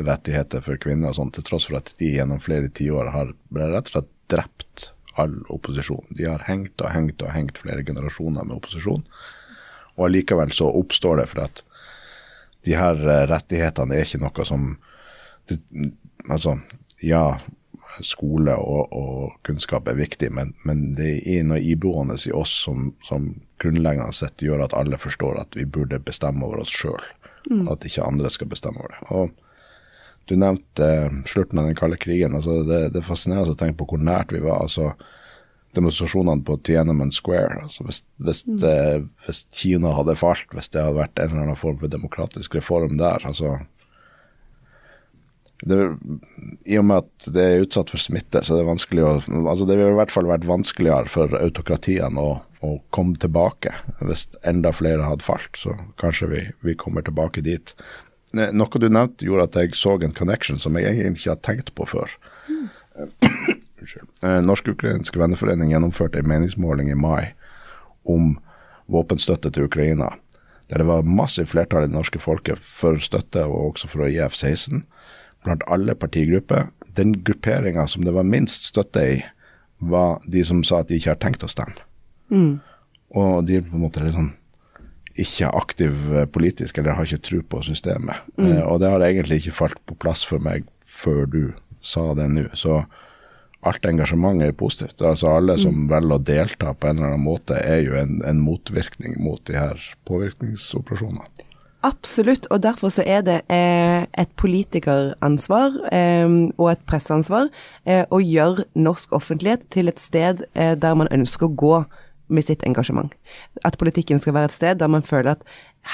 [0.01, 3.91] rettigheter for kvinner og sånn, til tross for at de gjennom flere tiår har rett
[3.91, 4.89] og slett drept
[5.21, 6.05] all opposisjon.
[6.17, 9.03] De har hengt og hengt og hengt flere generasjoner med opposisjon.
[9.97, 11.61] Og allikevel så oppstår det fordi at
[12.65, 14.71] de her eh, rettighetene er ikke noe som
[15.49, 15.59] det,
[16.31, 16.53] Altså,
[17.03, 17.37] ja,
[18.01, 22.93] skole og, og, kunnskap er viktig, men, men det er noe iboende i oss som,
[23.03, 23.33] som,
[23.63, 27.03] grunnleggende sett gjør at alle forstår at vi burde bestemme over oss sjøl,
[27.49, 27.67] mm.
[27.71, 29.03] at ikke andre skal bestemme over det.
[29.15, 32.35] Og du nevnte uh, slutten av den kalde krigen.
[32.35, 34.63] altså Det, det er fascinerende å tenke på hvor nært vi var.
[34.63, 34.93] altså
[35.73, 37.63] demonstrasjonene på Tiananmen Square.
[37.63, 38.57] Altså hvis, hvis, mm.
[38.61, 38.75] det,
[39.25, 42.99] hvis, Kina hadde falt, hvis det hadde vært en eller annen form for demokratisk reform
[42.99, 43.55] der altså
[45.65, 45.77] det,
[46.67, 49.11] I og med at det er utsatt for smitte, så det er vanskelig å
[49.47, 52.33] altså Det vil i hvert fall vært vanskeligere for autokratiene å,
[52.65, 53.71] å, komme tilbake.
[54.03, 57.75] Hvis enda flere hadde falt, så kanskje vi, vi kommer tilbake dit.
[58.33, 61.75] Noe du nevnte gjorde at jeg så en connection som jeg egentlig ikke hadde tenkt
[61.77, 62.17] på før.
[62.49, 62.69] Mm.
[64.23, 67.33] Eh, Norsk-ukrainsk venneforening gjennomførte en meningsmåling i mai
[68.07, 68.37] om
[68.91, 70.13] våpenstøtte til Ukraina,
[70.69, 74.07] der det var massivt flertall i det norske folket for støtte, og også for å
[74.07, 74.85] gi F-16,
[75.45, 76.69] blant alle partigrupper.
[76.97, 79.17] Den grupperinga som det var minst støtte i,
[79.83, 81.75] var de som sa at de ikke har tenkt å stemme.
[82.31, 82.61] Mm.
[83.19, 84.31] Og de er på en måte sånn
[85.19, 88.23] ikke aktiv eh, politisk, eller har ikke tro på systemet.
[88.37, 88.47] Mm.
[88.47, 91.41] Eh, og det har egentlig ikke falt på plass for meg før du
[91.83, 92.47] sa det nå.
[92.57, 92.81] Så
[93.63, 95.03] alt engasjementet er positivt.
[95.05, 95.87] Altså Alle som mm.
[95.91, 99.57] velger å delta på en eller annen måte, er jo en, en motvirkning mot de
[99.59, 101.49] her påvirkningsoperasjonene.
[101.83, 107.49] Absolutt, og derfor så er det eh, et politikeransvar eh, og et presseansvar
[107.83, 111.81] eh, å gjøre norsk offentlighet til et sted eh, der man ønsker å gå
[112.33, 113.11] med sitt engasjement.
[113.67, 115.43] At politikken skal være et sted der man føler at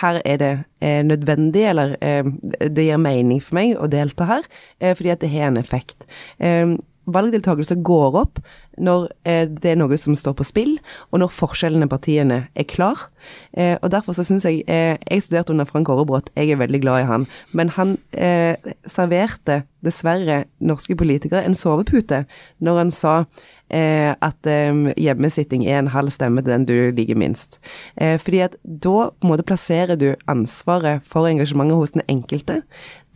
[0.03, 0.51] her er det
[0.85, 2.29] eh, nødvendig, eller eh,
[2.69, 4.45] det gir mening for meg å delta her,
[4.77, 6.05] fordi at det har en effekt
[7.13, 8.41] valgdeltakelse går opp
[8.79, 10.77] når eh, det er noe som står på spill,
[11.11, 13.07] og når forskjellene partiene er klar.
[13.53, 16.81] Eh, og Derfor så syns jeg eh, Jeg studerte under Frank Aarebrot, jeg er veldig
[16.81, 17.27] glad i han.
[17.51, 18.55] Men han eh,
[18.87, 22.25] serverte dessverre norske politikere en sovepute
[22.59, 23.13] når han sa
[23.71, 27.59] eh, at eh, hjemmesitting er en halv stemme til den du liker minst.
[27.99, 32.61] Fordi at da på en måte plasserer du ansvaret for engasjementet hos den enkelte.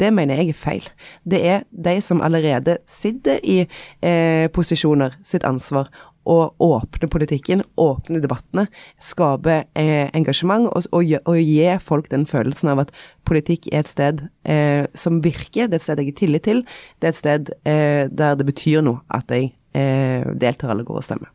[0.04, 0.88] Det mener jeg er feil.
[1.24, 5.91] Det er de som allerede sitter i eh, posisjoner, sitt ansvar.
[6.24, 8.70] Å åpne politikken, åpne debattene,
[9.04, 12.93] skape eh, engasjement og, og, og, gi folk den følelsen av at
[13.28, 16.64] politikk er et sted eh, som virker, det er et sted jeg har tillit til,
[17.04, 21.04] det er et sted eh, der det betyr noe at jeg eh, deltar eller går
[21.04, 21.34] og stemmer.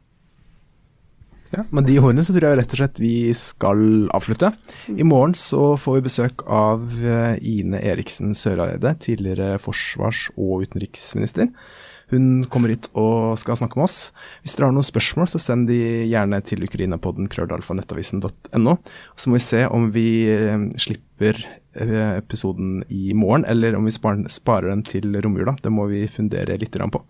[1.54, 3.80] Ja, Med de ordene så tror jeg rett og slett vi skal
[4.14, 4.50] avslutte.
[4.92, 11.48] I morgen så får vi besøk av eh, Ine Eriksen Søreide, tidligere forsvars- og utenriksminister.
[12.12, 13.98] Hun kommer hit og skal snakke med oss.
[14.42, 15.78] Hvis dere har noen spørsmål, så send de
[16.08, 18.76] gjerne til ukrainapodden krøllalfa.nettavisen.no.
[19.16, 23.96] Så må vi se om vi eh, slipper eh, episoden i morgen, eller om vi
[23.96, 25.56] sparer den til romjula.
[25.64, 27.04] Det må vi fundere litt på.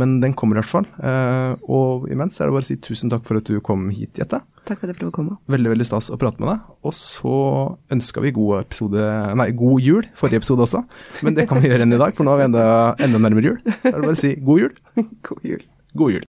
[0.00, 0.86] Men den kommer i hvert fall.
[1.04, 4.16] Eh, og imens er det bare å si tusen takk for at du kom hit,
[4.20, 4.40] Jette.
[4.62, 5.36] Takk for at jeg fikk komme.
[5.52, 6.70] Veldig veldig stas å prate med deg.
[6.86, 7.34] Og så
[7.92, 10.84] ønska vi god episode Nei, god jul forrige episode også.
[11.26, 12.66] Men det kan vi gjøre enn i dag, for nå er vi enda,
[13.02, 13.60] enda nærmere jul.
[13.82, 14.76] Så er det bare å si god jul.
[15.28, 15.64] God jul.
[15.98, 16.20] God jul.